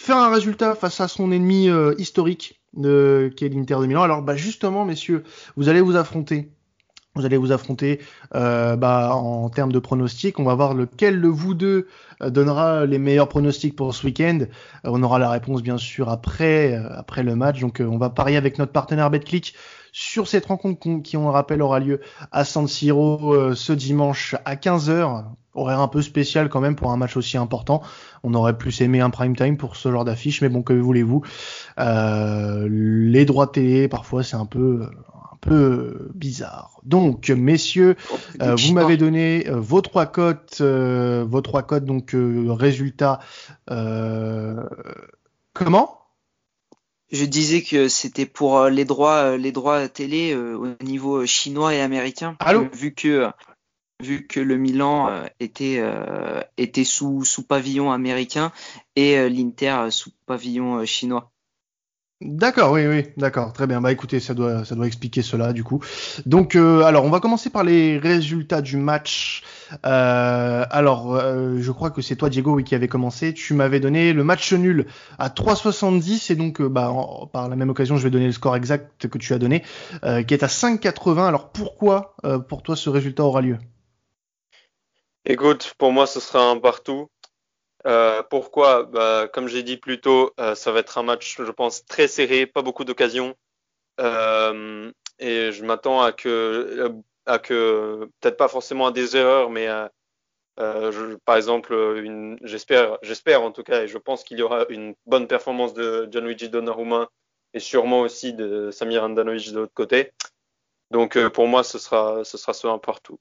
faire 0.00 0.16
un 0.16 0.30
résultat 0.30 0.74
face 0.74 0.98
à 1.02 1.08
son 1.08 1.30
ennemi 1.30 1.68
euh, 1.68 1.94
historique 1.98 2.62
de, 2.72 3.30
qui 3.36 3.44
est 3.44 3.50
l'Inter 3.50 3.76
de 3.80 3.86
Milan. 3.86 4.02
Alors 4.02 4.22
bah 4.22 4.34
justement, 4.34 4.86
messieurs, 4.86 5.24
vous 5.56 5.68
allez 5.68 5.82
vous 5.82 5.94
affronter. 5.94 6.50
Vous 7.16 7.26
allez 7.26 7.36
vous 7.36 7.52
affronter 7.52 8.00
euh, 8.34 8.76
bah, 8.76 9.10
en 9.14 9.50
termes 9.50 9.72
de 9.72 9.78
pronostics. 9.78 10.38
On 10.38 10.44
va 10.44 10.54
voir 10.54 10.72
lequel 10.72 11.20
de 11.20 11.28
vous 11.28 11.54
deux 11.54 11.88
euh, 12.22 12.30
donnera 12.30 12.86
les 12.86 12.98
meilleurs 12.98 13.28
pronostics 13.28 13.76
pour 13.76 13.94
ce 13.94 14.06
week-end. 14.06 14.38
Euh, 14.42 14.46
on 14.84 15.02
aura 15.02 15.18
la 15.18 15.28
réponse 15.28 15.62
bien 15.62 15.76
sûr 15.76 16.08
après, 16.08 16.72
après 16.74 17.22
le 17.22 17.36
match. 17.36 17.60
Donc 17.60 17.82
on 17.84 17.98
va 17.98 18.08
parier 18.08 18.38
avec 18.38 18.58
notre 18.58 18.72
partenaire 18.72 19.10
BetClick 19.10 19.54
sur 19.92 20.28
cette 20.28 20.46
rencontre 20.46 21.02
qui, 21.02 21.16
on 21.18 21.24
le 21.24 21.30
rappelle, 21.30 21.60
aura 21.60 21.80
lieu 21.80 22.00
à 22.32 22.46
San 22.46 22.66
Siro 22.66 23.54
ce 23.54 23.72
dimanche 23.72 24.36
à 24.46 24.54
15h. 24.54 25.24
Horaire 25.54 25.80
un 25.80 25.88
peu 25.88 26.00
spécial 26.00 26.48
quand 26.48 26.60
même 26.60 26.76
pour 26.76 26.92
un 26.92 26.96
match 26.96 27.16
aussi 27.16 27.36
important. 27.36 27.82
On 28.22 28.34
aurait 28.34 28.56
plus 28.56 28.80
aimé 28.82 29.00
un 29.00 29.10
prime 29.10 29.34
time 29.34 29.56
pour 29.56 29.74
ce 29.76 29.90
genre 29.90 30.04
d'affiche, 30.04 30.42
mais 30.42 30.48
bon, 30.48 30.62
que 30.62 30.72
voulez-vous? 30.72 31.22
Euh, 31.78 32.68
les 32.70 33.24
droits 33.24 33.48
télé, 33.48 33.88
parfois, 33.88 34.22
c'est 34.22 34.36
un 34.36 34.46
peu 34.46 34.86
un 35.32 35.36
peu 35.40 36.10
bizarre. 36.14 36.80
Donc, 36.84 37.30
messieurs, 37.30 37.96
euh, 38.42 38.54
vous 38.54 38.74
m'avez 38.74 38.96
donné 38.96 39.48
euh, 39.48 39.58
vos 39.58 39.80
trois 39.80 40.06
cotes, 40.06 40.60
vos 40.60 41.40
trois 41.40 41.62
cotes, 41.62 41.84
donc 41.84 42.14
résultat. 42.14 43.18
comment? 45.52 45.96
Je 47.12 47.24
disais 47.24 47.62
que 47.62 47.88
c'était 47.88 48.26
pour 48.26 48.66
les 48.66 48.84
droits, 48.84 49.36
les 49.36 49.50
droits 49.50 49.88
télé 49.88 50.36
au 50.36 50.68
niveau 50.84 51.26
chinois 51.26 51.74
et 51.74 51.80
américain. 51.80 52.36
Allô? 52.38 52.68
Vu 52.72 52.94
que 52.94 53.28
vu 54.00 54.26
que 54.26 54.40
le 54.40 54.56
Milan 54.56 55.08
euh, 55.08 55.24
était, 55.38 55.78
euh, 55.78 56.40
était 56.56 56.84
sous, 56.84 57.24
sous 57.24 57.46
pavillon 57.46 57.92
américain 57.92 58.52
et 58.96 59.18
euh, 59.18 59.28
l'Inter 59.28 59.90
sous 59.90 60.10
pavillon 60.26 60.84
chinois. 60.84 61.30
D'accord, 62.22 62.72
oui, 62.72 62.86
oui, 62.86 63.06
d'accord, 63.16 63.54
très 63.54 63.66
bien. 63.66 63.80
Bah 63.80 63.90
écoutez, 63.92 64.20
ça 64.20 64.34
doit, 64.34 64.66
ça 64.66 64.74
doit 64.74 64.86
expliquer 64.86 65.22
cela 65.22 65.54
du 65.54 65.64
coup. 65.64 65.80
Donc, 66.26 66.54
alors, 66.54 67.06
on 67.06 67.08
va 67.08 67.18
commencer 67.18 67.48
par 67.48 67.64
les 67.64 67.96
résultats 67.96 68.60
du 68.60 68.76
match. 68.76 69.42
alors, 69.82 71.18
je 71.18 71.70
crois 71.70 71.90
que 71.90 72.02
c'est 72.02 72.16
toi, 72.16 72.28
Diego, 72.28 72.58
qui 72.58 72.74
avait 72.74 72.88
commencé. 72.88 73.32
Tu 73.32 73.54
m'avais 73.54 73.80
donné 73.80 74.12
le 74.12 74.22
match 74.22 74.52
nul 74.52 74.84
à 75.18 75.30
3,70 75.30 76.30
et 76.30 76.36
donc, 76.36 76.60
bah, 76.60 76.94
par 77.32 77.48
la 77.48 77.56
même 77.56 77.70
occasion, 77.70 77.96
je 77.96 78.02
vais 78.02 78.10
donner 78.10 78.26
le 78.26 78.32
score 78.32 78.54
exact 78.54 79.08
que 79.08 79.16
tu 79.16 79.32
as 79.32 79.38
donné, 79.38 79.62
qui 80.02 80.34
est 80.34 80.42
à 80.42 80.48
5,80. 80.48 81.26
Alors, 81.26 81.48
pourquoi, 81.48 82.16
pour 82.50 82.62
toi, 82.62 82.76
ce 82.76 82.90
résultat 82.90 83.24
aura 83.24 83.40
lieu? 83.40 83.56
Écoute, 85.30 85.74
pour 85.78 85.92
moi, 85.92 86.08
ce 86.08 86.18
sera 86.18 86.42
un 86.50 86.58
partout. 86.58 87.08
Euh, 87.86 88.20
pourquoi? 88.30 88.82
Bah, 88.82 89.28
Comme 89.32 89.46
j'ai 89.46 89.62
dit 89.62 89.76
plus 89.76 90.00
tôt, 90.00 90.32
euh, 90.40 90.56
ça 90.56 90.72
va 90.72 90.80
être 90.80 90.98
un 90.98 91.04
match, 91.04 91.36
je 91.38 91.52
pense, 91.52 91.84
très 91.86 92.08
serré, 92.08 92.46
pas 92.46 92.62
beaucoup 92.62 92.84
d'occasions. 92.84 93.36
Euh, 94.00 94.90
et 95.20 95.52
je 95.52 95.64
m'attends 95.64 96.02
à 96.02 96.10
que, 96.10 96.92
à 97.26 97.38
que 97.38 98.10
peut-être 98.18 98.38
pas 98.38 98.48
forcément 98.48 98.88
à 98.88 98.90
des 98.90 99.16
erreurs, 99.16 99.50
mais 99.50 99.68
à, 99.68 99.92
par 100.56 101.36
exemple, 101.36 101.76
j'espère, 102.42 102.98
j'espère 103.02 103.42
en 103.42 103.52
tout 103.52 103.62
cas, 103.62 103.84
et 103.84 103.88
je 103.88 103.98
pense 103.98 104.24
qu'il 104.24 104.40
y 104.40 104.42
aura 104.42 104.66
une 104.68 104.96
bonne 105.06 105.28
performance 105.28 105.74
de 105.74 106.08
Gianluigi 106.10 106.48
Donnarumma 106.48 107.08
et 107.54 107.60
sûrement 107.60 108.00
aussi 108.00 108.32
de 108.34 108.72
Samir 108.72 109.04
Andanovic 109.04 109.52
de 109.52 109.60
l'autre 109.60 109.74
côté. 109.74 110.12
Donc 110.90 111.16
pour 111.28 111.46
moi, 111.46 111.62
ce 111.62 111.78
sera, 111.78 112.24
ce 112.24 112.36
sera 112.36 112.72
un 112.72 112.78
partout 112.78 113.20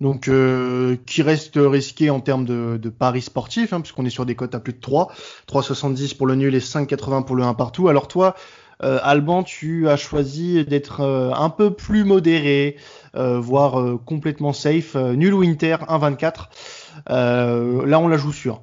donc 0.00 0.28
euh, 0.28 0.96
qui 1.06 1.22
reste 1.22 1.54
risqué 1.56 2.10
en 2.10 2.20
termes 2.20 2.44
de, 2.44 2.88
paris 2.88 3.22
sportifs, 3.22 3.72
hein, 3.72 3.80
puisqu'on 3.80 4.06
est 4.06 4.10
sur 4.10 4.26
des 4.26 4.34
cotes 4.34 4.54
à 4.54 4.60
plus 4.60 4.72
de 4.72 4.80
3, 4.80 5.12
3,70 5.46 6.16
pour 6.16 6.26
le 6.26 6.34
nul 6.34 6.54
et 6.54 6.60
5,80 6.60 7.24
pour 7.24 7.36
le 7.36 7.44
1 7.44 7.54
partout. 7.54 7.88
Alors 7.88 8.08
toi, 8.08 8.34
euh, 8.82 8.98
Alban, 9.02 9.42
tu 9.42 9.88
as 9.88 9.96
choisi 9.96 10.64
d'être 10.64 11.00
euh, 11.00 11.32
un 11.32 11.50
peu 11.50 11.74
plus 11.74 12.04
modéré, 12.04 12.76
voire 13.14 13.98
complètement 14.06 14.52
safe. 14.52 14.94
nul 14.94 15.34
ou 15.34 15.42
Inter, 15.42 15.76
1,24. 15.88 17.86
là, 17.86 18.00
on 18.00 18.08
la 18.08 18.16
joue 18.16 18.32
sûr. 18.32 18.62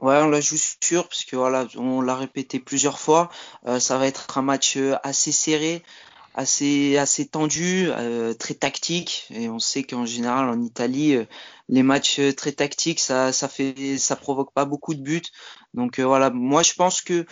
Ouais, 0.00 0.18
on 0.18 0.28
la 0.28 0.42
joue 0.42 0.58
sûr 0.58 1.08
parce 1.08 1.24
voilà, 1.32 1.66
on 1.76 2.02
l'a 2.02 2.14
répété 2.14 2.60
plusieurs 2.60 2.98
fois. 2.98 3.30
ça 3.78 3.96
va 3.96 4.06
être 4.06 4.36
un 4.36 4.42
match 4.42 4.78
assez 5.02 5.32
serré 5.32 5.82
assez 6.36 6.98
assez 6.98 7.26
tendu, 7.26 7.88
euh, 7.90 8.34
très 8.34 8.54
tactique. 8.54 9.26
Et 9.30 9.48
on 9.48 9.58
sait 9.58 9.82
qu'en 9.82 10.06
général 10.06 10.48
en 10.48 10.60
Italie, 10.62 11.14
euh, 11.14 11.24
les 11.68 11.82
matchs 11.82 12.20
euh, 12.20 12.32
très 12.32 12.52
tactiques, 12.52 13.00
ça 13.00 13.32
ça 13.32 13.48
fait 13.48 13.98
ça 13.98 14.16
provoque 14.16 14.52
pas 14.52 14.66
beaucoup 14.66 14.94
de 14.94 15.00
buts. 15.02 15.22
Donc 15.74 15.98
voilà, 16.00 16.30
moi 16.30 16.62
je 16.62 16.74
pense 16.74 17.00
que 17.02 17.26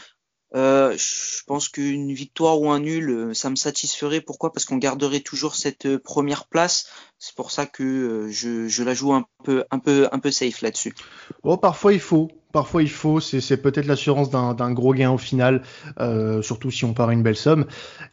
je 0.55 1.43
pense 1.47 1.69
qu'une 1.69 2.13
victoire 2.13 2.61
ou 2.61 2.71
un 2.71 2.81
nul, 2.81 3.35
ça 3.35 3.51
me 3.51 3.57
satisferait. 3.57 4.21
Pourquoi? 4.21 4.53
Parce 4.53 4.65
qu'on 4.65 4.77
garderait 4.77 5.21
toujours 5.21 5.57
cette 5.57 5.99
première 5.99 6.47
place. 6.47 6.89
C'est 7.19 7.35
pour 7.35 7.51
ça 7.51 7.67
que 7.67 8.29
je, 8.31 8.83
la 8.83 8.95
joue 8.95 9.13
un 9.13 9.25
peu 9.45 9.65
un 9.71 9.79
peu 9.79 10.09
un 10.13 10.19
peu 10.19 10.31
safe 10.31 10.63
là-dessus. 10.63 10.95
Bon, 11.43 11.57
parfois 11.57 11.93
il 11.93 12.01
faut 12.01 12.29
parfois 12.55 12.83
il 12.83 12.89
faut, 12.89 13.19
c'est 13.19 13.57
peut-être 13.57 13.87
l'assurance 13.87 14.31
d'un 14.31 14.73
gros 14.73 14.95
gain 14.95 15.11
au 15.11 15.19
final, 15.19 15.63
euh, 15.99 16.41
surtout 16.41 16.71
si 16.71 16.85
on 16.85 16.95
part 16.95 17.11
une 17.11 17.23
belle 17.23 17.37
somme. 17.37 17.67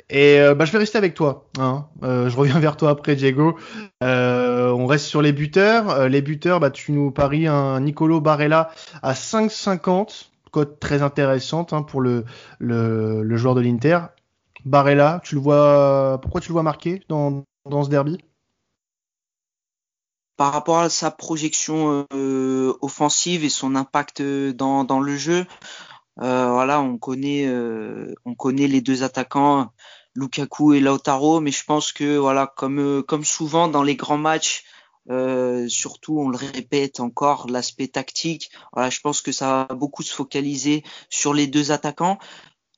Et 0.09 0.39
euh, 0.39 0.55
bah, 0.55 0.65
je 0.65 0.71
vais 0.71 0.79
rester 0.79 0.97
avec 0.97 1.13
toi. 1.13 1.47
Hein. 1.59 1.85
Euh, 2.01 2.27
je 2.27 2.35
reviens 2.35 2.59
vers 2.59 2.75
toi 2.75 2.89
après, 2.89 3.15
Diego. 3.15 3.55
on 4.01 4.85
reste 4.87 5.05
sur 5.05 5.21
les 5.21 5.31
buteurs. 5.31 6.09
les 6.09 6.23
buteurs, 6.23 6.59
bah, 6.59 6.71
tu 6.71 6.91
nous 6.91 7.11
paries 7.11 7.45
un 7.45 7.79
Nicolo 7.81 8.19
Barella 8.19 8.71
à 9.03 9.13
5,50, 9.13 10.30
cote 10.51 10.79
très 10.79 11.01
intéressante 11.01 11.73
hein, 11.73 11.81
pour 11.81 12.01
le, 12.01 12.25
joueur 12.59 13.55
de 13.55 13.61
l'Inter. 13.61 13.99
Barella, 14.65 15.21
tu 15.23 15.35
le 15.35 15.41
vois, 15.41 16.19
pourquoi 16.21 16.41
tu 16.41 16.49
le 16.49 16.53
vois 16.53 16.63
marqué 16.63 17.01
dans, 17.09 17.43
ce 17.65 17.89
derby? 17.89 18.19
Par 20.37 20.53
rapport 20.53 20.79
à 20.79 20.89
sa 20.89 21.11
projection 21.11 22.07
euh, 22.13 22.73
offensive 22.81 23.43
et 23.43 23.49
son 23.49 23.75
impact 23.75 24.21
dans, 24.21 24.99
le 24.99 25.17
jeu, 25.17 25.45
euh, 26.21 26.49
voilà, 26.51 26.81
on 26.81 26.97
connaît, 26.97 27.45
euh, 27.47 28.13
on 28.25 28.35
connaît 28.35 28.67
les 28.67 28.81
deux 28.81 29.03
attaquants, 29.03 29.71
Lukaku 30.15 30.73
et 30.73 30.79
Lautaro, 30.79 31.39
mais 31.39 31.51
je 31.51 31.63
pense 31.63 31.91
que 31.91 32.17
voilà, 32.17 32.47
comme 32.55 33.23
souvent 33.23 33.67
dans 33.67 33.83
les 33.83 33.95
grands 33.95 34.17
matchs, 34.17 34.63
surtout 35.67 36.19
on 36.19 36.29
le 36.29 36.37
répète 36.37 36.99
encore, 36.99 37.47
l'aspect 37.49 37.87
tactique. 37.87 38.51
Voilà, 38.73 38.89
je 38.89 38.99
pense 38.99 39.21
que 39.21 39.31
ça 39.31 39.67
va 39.69 39.75
beaucoup 39.75 40.03
se 40.03 40.13
focaliser 40.13 40.83
sur 41.09 41.33
les 41.33 41.47
deux 41.47 41.71
attaquants. 41.71 42.17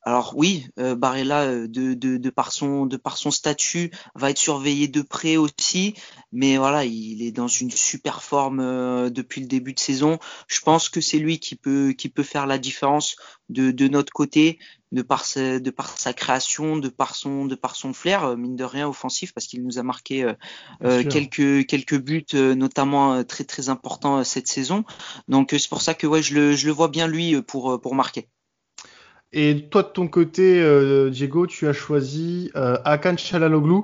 Alors 0.06 0.34
oui, 0.36 0.66
euh, 0.78 0.94
Barella, 0.94 1.44
euh, 1.44 1.66
de, 1.66 1.94
de, 1.94 2.18
de, 2.18 2.30
par 2.30 2.52
son, 2.52 2.84
de 2.84 2.98
par 2.98 3.16
son 3.16 3.30
statut, 3.30 3.90
va 4.14 4.28
être 4.28 4.38
surveillé 4.38 4.86
de 4.86 5.00
près 5.00 5.38
aussi, 5.38 5.94
mais 6.30 6.58
voilà, 6.58 6.84
il 6.84 7.22
est 7.22 7.32
dans 7.32 7.48
une 7.48 7.70
super 7.70 8.22
forme 8.22 8.60
euh, 8.60 9.08
depuis 9.08 9.40
le 9.40 9.46
début 9.46 9.72
de 9.72 9.80
saison. 9.80 10.18
Je 10.46 10.60
pense 10.60 10.90
que 10.90 11.00
c'est 11.00 11.18
lui 11.18 11.38
qui 11.38 11.56
peut, 11.56 11.94
qui 11.96 12.10
peut 12.10 12.22
faire 12.22 12.46
la 12.46 12.58
différence 12.58 13.16
de, 13.48 13.70
de 13.70 13.88
notre 13.88 14.12
côté, 14.12 14.58
de 14.92 15.00
par, 15.00 15.24
sa, 15.24 15.58
de 15.58 15.70
par 15.70 15.96
sa 15.96 16.12
création, 16.12 16.76
de 16.76 16.90
par 16.90 17.14
son, 17.14 17.46
de 17.46 17.54
par 17.54 17.74
son 17.74 17.94
flair, 17.94 18.36
mine 18.36 18.56
de 18.56 18.64
rien 18.64 18.86
offensif, 18.86 19.32
parce 19.32 19.46
qu'il 19.46 19.64
nous 19.64 19.78
a 19.78 19.82
marqué 19.82 20.30
quelques, 20.82 21.66
quelques 21.66 21.98
buts, 21.98 22.26
notamment 22.32 23.24
très 23.24 23.44
très 23.44 23.70
importants 23.70 24.22
cette 24.22 24.48
saison. 24.48 24.84
Donc 25.28 25.50
c'est 25.50 25.68
pour 25.68 25.82
ça 25.82 25.94
que 25.94 26.06
ouais, 26.06 26.22
je 26.22 26.34
le, 26.34 26.54
je 26.54 26.66
le 26.66 26.72
vois 26.72 26.88
bien 26.88 27.08
lui 27.08 27.40
pour, 27.42 27.80
pour 27.80 27.94
marquer. 27.94 28.28
Et 29.36 29.66
toi, 29.68 29.82
de 29.82 29.88
ton 29.88 30.06
côté, 30.06 30.62
euh, 30.62 31.10
Diego, 31.10 31.48
tu 31.48 31.66
as 31.66 31.72
choisi 31.72 32.52
euh, 32.54 32.78
Akan 32.84 33.16
Chalanoglu, 33.16 33.80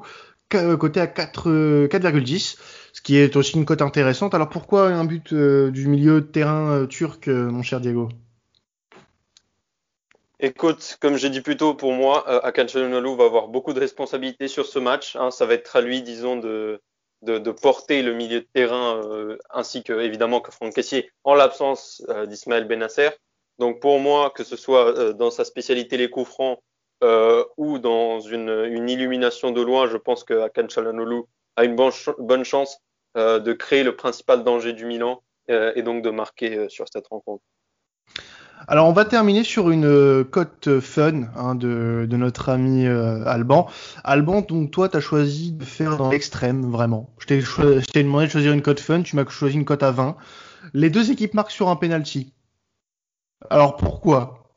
euh, 0.54 0.76
côté 0.76 1.00
à 1.00 1.06
4,10, 1.06 2.56
ce 2.92 3.00
qui 3.02 3.16
est 3.16 3.34
aussi 3.34 3.56
une 3.56 3.64
cote 3.64 3.82
intéressante. 3.82 4.32
Alors 4.32 4.48
pourquoi 4.48 4.86
un 4.86 5.04
but 5.04 5.34
du 5.34 5.88
milieu 5.88 6.20
de 6.20 6.26
terrain 6.26 6.86
turc, 6.86 7.26
mon 7.26 7.62
cher 7.62 7.80
Diego? 7.80 8.08
Écoute, 10.38 10.98
comme 11.00 11.16
j'ai 11.16 11.30
dit 11.30 11.40
plus 11.40 11.56
tôt, 11.56 11.74
pour 11.74 11.92
moi, 11.94 12.46
Akan 12.46 12.68
Chalanoglu 12.68 13.16
va 13.16 13.24
avoir 13.24 13.48
beaucoup 13.48 13.72
de 13.72 13.80
responsabilités 13.80 14.46
sur 14.46 14.66
ce 14.66 14.78
match. 14.78 15.16
Hein. 15.16 15.32
ça 15.32 15.46
va 15.46 15.54
être 15.54 15.74
à 15.74 15.80
lui, 15.80 16.02
disons, 16.02 16.36
de, 16.36 16.80
de, 17.22 17.50
porter 17.50 18.02
le 18.02 18.14
milieu 18.14 18.38
de 18.38 18.48
terrain, 18.54 19.00
ainsi 19.52 19.82
que 19.82 19.94
évidemment 20.00 20.40
que 20.40 20.52
Franck 20.52 20.74
Caissier, 20.74 21.10
en 21.24 21.34
l'absence 21.34 22.04
d'Ismaël 22.28 22.68
Benasser. 22.68 23.10
Donc 23.60 23.78
pour 23.78 24.00
moi, 24.00 24.32
que 24.34 24.42
ce 24.42 24.56
soit 24.56 24.96
euh, 24.96 25.12
dans 25.12 25.30
sa 25.30 25.44
spécialité 25.44 25.98
les 25.98 26.08
coups 26.08 26.28
francs 26.28 26.58
euh, 27.04 27.44
ou 27.58 27.78
dans 27.78 28.18
une, 28.18 28.88
illumination 28.88 29.50
de 29.50 29.60
loin, 29.60 29.86
je 29.86 29.98
pense 29.98 30.24
que 30.24 30.32
Akan 30.32 30.66
a 31.56 31.64
une 31.64 31.76
bonne, 31.76 32.44
chance 32.44 32.78
euh, 33.18 33.38
de 33.38 33.52
créer 33.52 33.84
le 33.84 33.94
principal 33.94 34.44
danger 34.44 34.72
du 34.72 34.86
Milan 34.86 35.22
et 35.48 35.82
donc 35.82 36.04
de 36.04 36.10
marquer 36.10 36.68
sur 36.68 36.86
cette 36.92 37.08
rencontre. 37.08 37.42
Alors 38.68 38.86
on 38.86 38.92
va 38.92 39.04
terminer 39.04 39.42
sur 39.42 39.70
une 39.70 40.24
cote 40.24 40.78
fun 40.78 41.24
hein, 41.34 41.56
de, 41.56 42.06
notre 42.08 42.50
ami 42.50 42.86
Alban. 42.86 43.66
Alban, 44.04 44.42
donc 44.42 44.70
toi 44.70 44.88
tu 44.88 44.96
as 44.96 45.00
choisi 45.00 45.50
de 45.50 45.64
faire 45.64 45.96
dans 45.96 46.08
l'extrême 46.08 46.70
vraiment. 46.70 47.10
Je 47.18 47.26
t'ai 47.26 48.02
demandé 48.04 48.26
de 48.26 48.30
choisir 48.30 48.52
une 48.52 48.62
cote 48.62 48.78
fun, 48.78 49.02
tu 49.02 49.16
m'as 49.16 49.26
choisi 49.26 49.56
une 49.56 49.64
cote 49.64 49.82
à 49.82 49.90
20. 49.90 50.16
Les 50.72 50.88
deux 50.88 51.10
équipes 51.10 51.34
marquent 51.34 51.50
sur 51.50 51.68
un 51.68 51.74
penalty. 51.74 52.32
Alors 53.48 53.76
pourquoi? 53.76 54.54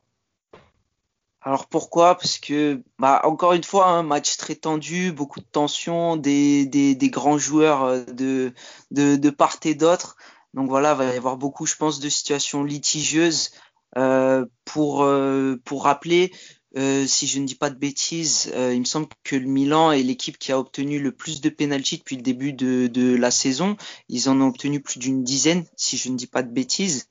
Alors 1.42 1.68
pourquoi? 1.68 2.16
Parce 2.16 2.38
que, 2.40 2.84
bah, 3.00 3.22
encore 3.24 3.54
une 3.54 3.64
fois, 3.64 3.88
un 3.88 4.04
match 4.04 4.38
très 4.38 4.56
tendu, 4.56 5.12
beaucoup 5.12 5.40
de 5.40 5.46
tension, 5.46 6.18
des, 6.18 6.66
des, 6.66 6.96
des 6.96 7.10
grands 7.10 7.38
joueurs 7.38 7.84
euh, 7.84 8.04
de, 8.06 8.54
de, 8.92 9.16
de 9.16 9.30
part 9.30 9.58
et 9.64 9.76
d'autre. 9.76 10.18
Donc 10.54 10.70
voilà, 10.70 10.92
il 10.94 10.98
va 10.98 11.14
y 11.14 11.18
avoir 11.18 11.38
beaucoup, 11.38 11.66
je 11.66 11.76
pense, 11.76 12.00
de 12.00 12.10
situations 12.10 12.64
litigieuses. 12.64 13.52
Euh, 13.96 14.46
pour, 14.66 15.04
euh, 15.04 15.62
pour 15.66 15.84
rappeler, 15.84 16.32
euh, 16.78 17.06
si 17.06 17.28
je 17.28 17.40
ne 17.40 17.46
dis 17.46 17.54
pas 17.54 17.70
de 17.70 17.78
bêtises, 17.78 18.52
il 18.56 18.80
me 18.80 18.86
semble 18.86 19.08
que 19.24 19.36
le 19.36 19.46
Milan 19.48 19.92
est 19.92 20.02
l'équipe 20.02 20.40
qui 20.40 20.52
a 20.52 20.58
obtenu 20.58 21.00
le 21.00 21.12
plus 21.12 21.42
de 21.42 21.50
pénalties 21.50 22.00
depuis 22.00 22.16
le 22.16 22.24
début 22.24 22.54
de, 22.54 22.88
de 22.88 23.16
la 23.16 23.30
saison. 23.30 23.78
Ils 24.10 24.30
en 24.30 24.42
ont 24.42 24.48
obtenu 24.48 24.82
plus 24.82 24.98
d'une 24.98 25.24
dizaine, 25.24 25.66
si 25.76 25.98
je 25.98 26.10
ne 26.10 26.16
dis 26.16 26.26
pas 26.26 26.42
de 26.42 26.52
bêtises. 26.52 27.08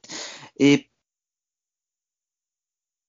Et 0.58 0.90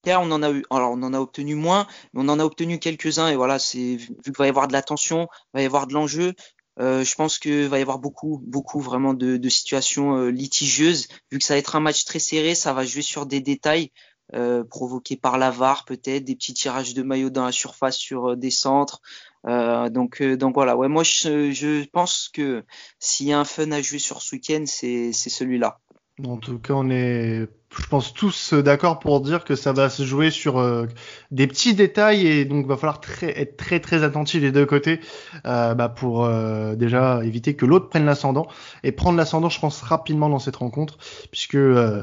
on 0.07 0.31
en 0.31 0.43
a 0.43 0.51
eu, 0.51 0.63
alors 0.69 0.91
on 0.91 1.01
en 1.03 1.13
a 1.13 1.19
obtenu 1.19 1.55
moins, 1.55 1.87
mais 2.13 2.21
on 2.23 2.29
en 2.29 2.39
a 2.39 2.45
obtenu 2.45 2.79
quelques-uns 2.79 3.29
et 3.29 3.35
voilà, 3.35 3.59
c'est 3.59 3.95
vu 3.95 4.15
qu'il 4.23 4.33
va 4.37 4.45
y 4.45 4.49
avoir 4.49 4.67
de 4.67 4.73
la 4.73 4.81
tension, 4.81 5.27
va 5.53 5.61
y 5.61 5.65
avoir 5.65 5.87
de 5.87 5.93
l'enjeu. 5.93 6.33
Euh, 6.79 7.03
je 7.03 7.15
pense 7.15 7.37
qu'il 7.37 7.67
va 7.67 7.79
y 7.79 7.81
avoir 7.81 7.99
beaucoup, 7.99 8.41
beaucoup 8.45 8.79
vraiment 8.79 9.13
de, 9.13 9.49
situations 9.49 10.17
euh, 10.17 10.29
litigieuses. 10.29 11.07
Vu 11.31 11.37
que 11.37 11.45
ça 11.45 11.53
va 11.53 11.59
être 11.59 11.75
un 11.75 11.79
match 11.79 12.05
très 12.05 12.19
serré, 12.19 12.55
ça 12.55 12.73
va 12.73 12.83
jouer 12.85 13.03
sur 13.03 13.25
des 13.25 13.41
détails 13.41 13.91
euh, 14.33 14.63
provoqués 14.63 15.17
par 15.17 15.37
la 15.37 15.51
VAR 15.51 15.85
peut-être, 15.85 16.23
des 16.23 16.35
petits 16.35 16.53
tirages 16.53 16.93
de 16.93 17.03
maillots 17.03 17.29
dans 17.29 17.45
la 17.45 17.51
surface 17.51 17.97
sur 17.97 18.35
des 18.35 18.51
centres. 18.51 19.01
donc, 19.45 20.23
donc 20.23 20.55
voilà. 20.55 20.75
Ouais, 20.75 20.87
moi 20.87 21.03
je 21.03 21.85
pense 21.89 22.29
que 22.33 22.63
s'il 22.99 23.27
y 23.27 23.33
a 23.33 23.39
un 23.39 23.45
fun 23.45 23.71
à 23.71 23.81
jouer 23.81 23.99
sur 23.99 24.21
ce 24.21 24.35
week-end, 24.35 24.63
c'est 24.65 25.13
celui-là. 25.13 25.79
En 26.21 26.37
tout 26.37 26.59
cas, 26.59 26.75
on 26.75 26.91
est, 26.91 27.47
je 27.75 27.87
pense 27.87 28.13
tous 28.13 28.53
d'accord 28.53 28.99
pour 28.99 29.19
dire 29.19 29.43
que 29.43 29.55
ça 29.55 29.73
va 29.73 29.89
se 29.89 30.03
jouer 30.03 30.29
sur 30.29 30.59
euh, 30.59 30.85
des 31.31 31.47
petits 31.47 31.73
détails 31.73 32.27
et 32.27 32.45
donc 32.45 32.67
va 32.67 32.77
falloir 32.77 33.01
très, 33.01 33.39
être 33.41 33.57
très 33.57 33.79
très 33.79 34.03
attentif 34.03 34.39
des 34.39 34.51
deux 34.51 34.67
côtés 34.67 34.99
euh, 35.47 35.73
bah, 35.73 35.89
pour 35.89 36.23
euh, 36.23 36.75
déjà 36.75 37.21
éviter 37.23 37.55
que 37.55 37.65
l'autre 37.65 37.89
prenne 37.89 38.05
l'ascendant 38.05 38.47
et 38.83 38.91
prendre 38.91 39.17
l'ascendant, 39.17 39.49
je 39.49 39.59
pense 39.59 39.81
rapidement 39.81 40.29
dans 40.29 40.37
cette 40.37 40.57
rencontre 40.57 40.99
puisque 41.31 41.57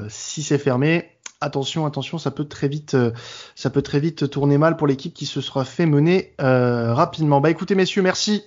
si 0.09 0.42
c'est 0.42 0.59
fermé, 0.59 1.09
attention, 1.40 1.87
attention, 1.87 2.18
ça 2.18 2.31
peut 2.31 2.44
très 2.44 2.68
vite, 2.68 2.96
ça 3.55 3.70
peut 3.70 3.83
très 3.83 4.00
vite 4.00 4.31
tourner 4.31 4.59
mal 4.59 4.76
pour 4.76 4.87
l'équipe 4.87 5.14
qui 5.14 5.26
se 5.26 5.40
sera 5.40 5.64
fait 5.64 5.87
mener 5.87 6.35
rapidement. 6.38 7.40
Bah 7.40 7.50
écoutez 7.50 7.74
messieurs, 7.74 8.03
merci. 8.03 8.44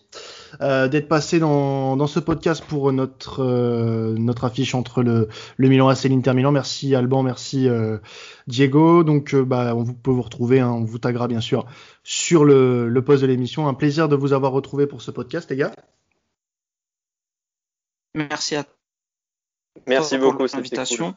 Euh, 0.62 0.88
d'être 0.88 1.08
passé 1.08 1.39
dans, 1.39 1.97
dans, 1.97 2.06
ce 2.06 2.19
podcast 2.19 2.63
pour 2.63 2.91
notre 2.91 3.41
euh, 3.41 4.13
notre 4.17 4.43
affiche 4.43 4.75
entre 4.75 5.01
le, 5.01 5.27
le 5.58 5.69
Milan 5.69 5.88
AC 5.88 6.06
et 6.06 6.10
l'Inter 6.10 6.34
Milan. 6.34 6.51
Merci 6.51 6.93
Alban, 6.93 7.23
merci 7.23 7.67
euh, 7.67 7.97
Diego. 8.45 9.03
Donc 9.03 9.34
bah 9.36 9.73
on 9.75 9.86
peut 9.86 10.12
vous 10.12 10.21
retrouver, 10.21 10.60
hein, 10.60 10.69
on 10.69 10.84
vous 10.84 10.99
taguera 10.99 11.27
bien 11.27 11.41
sûr 11.41 11.65
sur 12.03 12.45
le, 12.45 12.88
le 12.88 13.03
post 13.03 13.23
de 13.23 13.27
l'émission. 13.27 13.67
Un 13.67 13.73
plaisir 13.73 14.08
de 14.08 14.15
vous 14.15 14.34
avoir 14.34 14.51
retrouvé 14.51 14.86
pour 14.86 15.01
ce 15.01 15.10
podcast, 15.10 15.49
les 15.49 15.58
gars. 15.58 15.71
Merci 18.13 18.56
à 18.56 18.65
Merci 19.88 20.19
beaucoup 20.19 20.38
pour 20.38 20.47
l'invitation. 20.53 21.15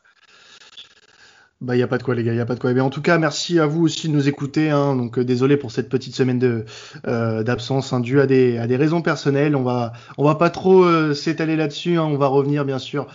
Bah, 1.66 1.74
il 1.74 1.80
y 1.80 1.82
a 1.82 1.88
pas 1.88 1.98
de 1.98 2.04
quoi, 2.04 2.14
les 2.14 2.22
gars, 2.22 2.32
il 2.32 2.36
y 2.36 2.40
a 2.40 2.46
pas 2.46 2.54
de 2.54 2.60
quoi. 2.60 2.72
Mais 2.72 2.80
en 2.80 2.90
tout 2.90 3.02
cas, 3.02 3.18
merci 3.18 3.58
à 3.58 3.66
vous 3.66 3.82
aussi 3.82 4.06
de 4.06 4.12
nous 4.12 4.28
écouter. 4.28 4.70
Hein. 4.70 4.94
Donc, 4.94 5.18
euh, 5.18 5.24
désolé 5.24 5.56
pour 5.56 5.72
cette 5.72 5.88
petite 5.88 6.14
semaine 6.14 6.64
euh, 7.08 7.42
d'absence, 7.42 7.92
hein, 7.92 7.98
due 7.98 8.20
à 8.20 8.26
des 8.26 8.56
à 8.58 8.68
des 8.68 8.76
raisons 8.76 9.02
personnelles. 9.02 9.56
On 9.56 9.64
va 9.64 9.92
on 10.16 10.24
va 10.24 10.36
pas 10.36 10.48
trop 10.48 10.84
euh, 10.84 11.12
s'étaler 11.12 11.56
là-dessus. 11.56 11.98
Hein. 11.98 12.04
On 12.04 12.18
va 12.18 12.28
revenir 12.28 12.64
bien 12.64 12.78
sûr 12.78 13.08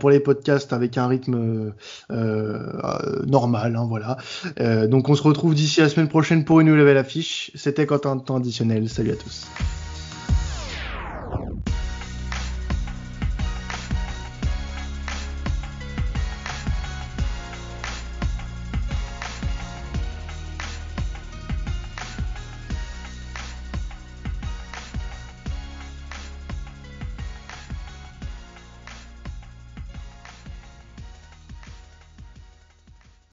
pour 0.00 0.10
les 0.10 0.20
podcasts 0.20 0.74
avec 0.74 0.98
un 0.98 1.06
rythme 1.06 1.72
normal. 3.26 3.76
Hein, 3.76 3.86
voilà. 3.88 4.18
donc, 4.86 5.08
on 5.08 5.14
se 5.14 5.22
retrouve 5.22 5.54
d'ici 5.54 5.80
la 5.80 5.88
semaine 5.88 6.08
prochaine 6.08 6.44
pour 6.44 6.60
une 6.60 6.74
nouvelle 6.74 6.98
affiche. 6.98 7.50
C'était 7.54 7.86
Quentin 7.86 8.18
temps 8.18 8.36
additionnel. 8.36 8.86
Salut 8.90 9.12
à 9.12 9.16
tous. 9.16 9.46